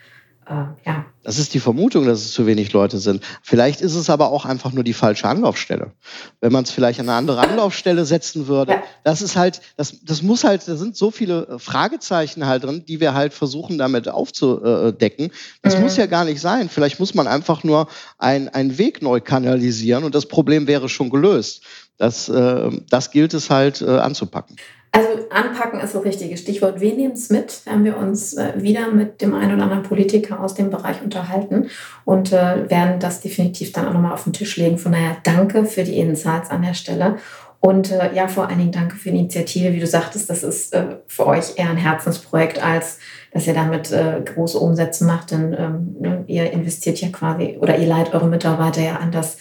ja. 0.47 1.05
Das 1.23 1.39
ist 1.39 1.55
die 1.55 1.59
Vermutung, 1.59 2.05
dass 2.05 2.19
es 2.19 2.33
zu 2.33 2.45
wenig 2.45 2.71
Leute 2.71 2.99
sind. 2.99 3.23
Vielleicht 3.41 3.81
ist 3.81 3.95
es 3.95 4.11
aber 4.11 4.29
auch 4.29 4.45
einfach 4.45 4.73
nur 4.73 4.83
die 4.83 4.93
falsche 4.93 5.27
Anlaufstelle. 5.27 5.91
Wenn 6.39 6.51
man 6.51 6.65
es 6.65 6.71
vielleicht 6.71 6.99
an 6.99 7.09
eine 7.09 7.17
andere 7.17 7.39
Anlaufstelle 7.39 8.05
setzen 8.05 8.45
würde, 8.45 8.73
ja. 8.73 8.83
das 9.03 9.23
ist 9.23 9.35
halt, 9.35 9.59
das, 9.75 10.01
das 10.03 10.21
muss 10.21 10.43
halt, 10.43 10.67
da 10.67 10.75
sind 10.75 10.95
so 10.95 11.09
viele 11.09 11.47
äh, 11.47 11.59
Fragezeichen 11.59 12.45
halt 12.45 12.63
drin, 12.63 12.85
die 12.87 12.99
wir 12.99 13.15
halt 13.15 13.33
versuchen 13.33 13.79
damit 13.79 14.07
aufzudecken. 14.07 15.31
Das 15.63 15.77
mhm. 15.77 15.81
muss 15.81 15.97
ja 15.97 16.05
gar 16.05 16.25
nicht 16.25 16.41
sein. 16.41 16.69
Vielleicht 16.69 16.99
muss 16.99 17.15
man 17.15 17.25
einfach 17.25 17.63
nur 17.63 17.87
einen 18.19 18.77
Weg 18.77 19.01
neu 19.01 19.19
kanalisieren 19.19 20.03
und 20.03 20.13
das 20.13 20.27
Problem 20.27 20.67
wäre 20.67 20.89
schon 20.89 21.09
gelöst. 21.09 21.63
Das, 21.97 22.29
äh, 22.29 22.69
das 22.89 23.09
gilt 23.09 23.33
es 23.33 23.49
halt 23.49 23.81
äh, 23.81 23.97
anzupacken. 23.97 24.57
Also 24.95 25.09
anpacken 25.29 25.81
ist 25.81 25.93
das 25.93 26.05
richtige 26.05 26.37
Stichwort. 26.37 26.79
Wir 26.79 26.93
nehmen 26.93 27.15
es 27.15 27.29
mit, 27.29 27.61
wenn 27.65 27.83
wir 27.83 27.97
uns 27.97 28.33
äh, 28.35 28.53
wieder 28.55 28.91
mit 28.91 29.21
dem 29.21 29.33
einen 29.35 29.55
oder 29.55 29.63
anderen 29.63 29.83
Politiker 29.83 30.39
aus 30.39 30.53
dem 30.53 30.69
Bereich 30.69 31.01
unterhalten 31.01 31.67
und 32.05 32.31
äh, 32.31 32.69
werden 32.69 33.01
das 33.01 33.19
definitiv 33.19 33.73
dann 33.73 33.89
auch 33.89 33.93
nochmal 33.93 34.13
auf 34.13 34.23
den 34.23 34.31
Tisch 34.31 34.55
legen. 34.55 34.77
Von 34.77 34.93
daher 34.93 35.17
danke 35.23 35.65
für 35.65 35.83
die 35.83 35.99
Insights 35.99 36.49
an 36.49 36.61
der 36.61 36.75
Stelle. 36.75 37.17
Und 37.59 37.91
äh, 37.91 38.13
ja, 38.15 38.29
vor 38.29 38.47
allen 38.47 38.59
Dingen 38.59 38.71
danke 38.71 38.95
für 38.95 39.11
die 39.11 39.19
Initiative. 39.19 39.73
Wie 39.73 39.81
du 39.81 39.87
sagtest, 39.87 40.29
das 40.29 40.43
ist 40.43 40.73
für 41.07 41.27
euch 41.27 41.57
eher 41.57 41.71
ein 41.71 41.77
Herzensprojekt 41.77 42.63
als 42.63 42.99
dass 43.35 43.47
ihr 43.47 43.53
damit 43.53 43.91
äh, 43.91 44.21
große 44.23 44.57
Umsätze 44.57 45.03
macht, 45.03 45.31
denn 45.31 45.53
ähm, 45.59 45.95
ne, 45.99 46.23
ihr 46.27 46.53
investiert 46.53 47.01
ja 47.01 47.09
quasi 47.09 47.57
oder 47.59 47.77
ihr 47.77 47.85
leitet 47.85 48.13
eure 48.13 48.27
Mitarbeiter 48.27 48.79
ja 48.79 48.95
an 48.95 49.11
das 49.11 49.37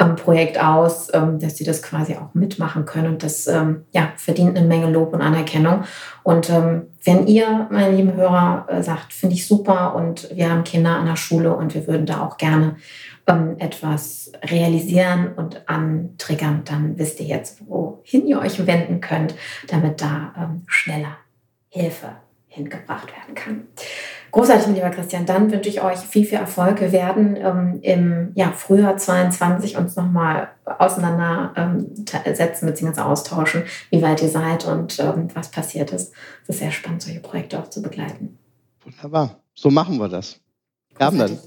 ähm, 0.00 0.16
Projekt 0.16 0.60
aus, 0.60 1.14
ähm, 1.14 1.38
dass 1.38 1.56
sie 1.56 1.62
das 1.62 1.80
quasi 1.80 2.16
auch 2.16 2.34
mitmachen 2.34 2.86
können 2.86 3.06
und 3.06 3.22
das 3.22 3.46
ähm, 3.46 3.84
ja, 3.92 4.12
verdient 4.16 4.58
eine 4.58 4.66
Menge 4.66 4.90
Lob 4.90 5.14
und 5.14 5.22
Anerkennung. 5.22 5.84
Und 6.24 6.50
ähm, 6.50 6.88
wenn 7.04 7.28
ihr, 7.28 7.68
meine 7.70 7.94
lieben 7.94 8.14
Hörer, 8.14 8.66
äh, 8.68 8.82
sagt, 8.82 9.12
finde 9.12 9.36
ich 9.36 9.46
super 9.46 9.94
und 9.94 10.28
wir 10.34 10.50
haben 10.50 10.64
Kinder 10.64 10.96
an 10.96 11.06
der 11.06 11.14
Schule 11.14 11.54
und 11.54 11.72
wir 11.72 11.86
würden 11.86 12.04
da 12.04 12.26
auch 12.26 12.38
gerne 12.38 12.74
ähm, 13.28 13.54
etwas 13.60 14.32
realisieren 14.42 15.34
und 15.36 15.68
antriggern, 15.68 16.62
dann 16.64 16.98
wisst 16.98 17.20
ihr 17.20 17.26
jetzt, 17.26 17.62
wohin 17.68 18.26
ihr 18.26 18.40
euch 18.40 18.66
wenden 18.66 19.00
könnt, 19.00 19.36
damit 19.68 20.00
da 20.00 20.50
schneller 20.66 21.16
Hilfe 21.68 22.25
hingebracht 22.56 23.08
werden 23.08 23.34
kann. 23.34 23.66
Großartig, 24.32 24.66
mein 24.66 24.76
lieber 24.76 24.90
Christian. 24.90 25.24
Dann 25.24 25.50
wünsche 25.50 25.68
ich 25.68 25.82
euch 25.82 25.98
viel, 25.98 26.26
viel 26.26 26.38
Erfolg. 26.38 26.80
Wir 26.80 26.92
werden 26.92 27.36
ähm, 27.36 27.78
im 27.82 28.32
ja, 28.34 28.52
Frühjahr 28.52 28.96
22 28.96 29.76
uns 29.76 29.96
nochmal 29.96 30.48
auseinandersetzen 30.64 32.68
ähm, 32.68 32.74
bzw. 32.74 33.00
austauschen, 33.00 33.64
wie 33.90 34.02
weit 34.02 34.22
ihr 34.22 34.28
seid 34.28 34.66
und 34.66 34.98
ähm, 34.98 35.28
was 35.34 35.50
passiert 35.50 35.92
ist. 35.92 36.12
Es 36.42 36.50
ist 36.50 36.58
sehr 36.58 36.72
spannend, 36.72 37.02
solche 37.02 37.20
Projekte 37.20 37.58
auch 37.58 37.70
zu 37.70 37.82
begleiten. 37.82 38.38
Wunderbar. 38.84 39.40
So 39.54 39.70
machen 39.70 39.98
wir 39.98 40.08
das. 40.08 40.40
Wir 40.96 41.06
haben 41.06 41.18
dann. 41.18 41.38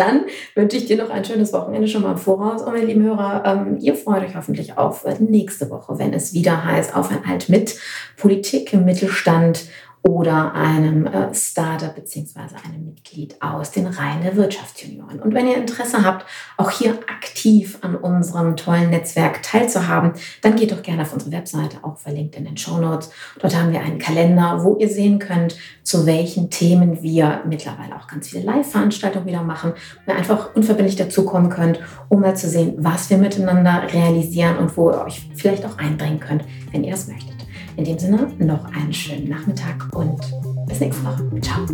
Dann 0.00 0.24
wünsche 0.54 0.78
ich 0.78 0.86
dir 0.86 0.96
noch 0.96 1.10
ein 1.10 1.26
schönes 1.26 1.52
Wochenende 1.52 1.86
schon 1.86 2.00
mal 2.00 2.12
im 2.12 2.16
Voraus. 2.16 2.62
Und 2.62 2.72
meine 2.72 2.86
lieben 2.86 3.02
Hörer, 3.02 3.42
ähm, 3.44 3.76
ihr 3.80 3.94
freut 3.94 4.22
euch 4.22 4.34
hoffentlich 4.34 4.78
auf 4.78 5.04
nächste 5.18 5.68
Woche, 5.68 5.98
wenn 5.98 6.14
es 6.14 6.32
wieder 6.32 6.64
heißt, 6.64 6.96
auf 6.96 7.10
ein 7.10 7.22
Alt 7.30 7.50
mit 7.50 7.78
Politik 8.16 8.72
im 8.72 8.86
Mittelstand 8.86 9.66
oder 10.02 10.54
einem 10.54 11.06
äh, 11.06 11.34
Startup 11.34 11.94
beziehungsweise 11.94 12.56
einem 12.64 12.86
Mitglied 12.86 13.36
aus 13.40 13.70
den 13.70 13.86
Reihen 13.86 14.22
der 14.22 14.34
Wirtschaftsjunioren. 14.34 15.20
Und 15.20 15.34
wenn 15.34 15.46
ihr 15.46 15.58
Interesse 15.58 16.02
habt, 16.04 16.24
auch 16.56 16.70
hier 16.70 16.92
aktiv 17.08 17.78
an 17.82 17.96
unserem 17.96 18.56
tollen 18.56 18.90
Netzwerk 18.90 19.42
teilzuhaben, 19.42 20.12
dann 20.40 20.56
geht 20.56 20.72
doch 20.72 20.82
gerne 20.82 21.02
auf 21.02 21.12
unsere 21.12 21.32
Webseite, 21.32 21.78
auch 21.82 21.98
verlinkt 21.98 22.34
in 22.36 22.46
den 22.46 22.56
Show 22.56 22.78
Notes. 22.78 23.10
Dort 23.40 23.54
haben 23.54 23.72
wir 23.72 23.80
einen 23.80 23.98
Kalender, 23.98 24.64
wo 24.64 24.76
ihr 24.78 24.88
sehen 24.88 25.18
könnt, 25.18 25.56
zu 25.82 26.06
welchen 26.06 26.48
Themen 26.48 27.02
wir 27.02 27.42
mittlerweile 27.46 27.96
auch 27.96 28.06
ganz 28.06 28.28
viele 28.28 28.44
Live-Veranstaltungen 28.44 29.26
wieder 29.26 29.42
machen, 29.42 29.74
wo 30.06 30.12
ihr 30.12 30.16
einfach 30.16 30.54
unverbindlich 30.54 30.96
dazukommen 30.96 31.50
könnt, 31.50 31.78
um 32.08 32.20
mal 32.20 32.36
zu 32.36 32.48
sehen, 32.48 32.74
was 32.78 33.10
wir 33.10 33.18
miteinander 33.18 33.82
realisieren 33.92 34.56
und 34.56 34.76
wo 34.78 34.90
ihr 34.90 35.04
euch 35.04 35.28
vielleicht 35.34 35.66
auch 35.66 35.76
einbringen 35.76 36.20
könnt, 36.20 36.44
wenn 36.72 36.84
ihr 36.84 36.92
das 36.92 37.06
möchtet. 37.06 37.39
In 37.80 37.86
dem 37.86 37.98
Sinne, 37.98 38.30
noch 38.38 38.66
einen 38.74 38.92
schönen 38.92 39.30
Nachmittag 39.30 39.88
und 39.96 40.20
bis 40.66 40.80
nächste 40.80 41.02
Woche. 41.02 41.40
Ciao. 41.40 41.64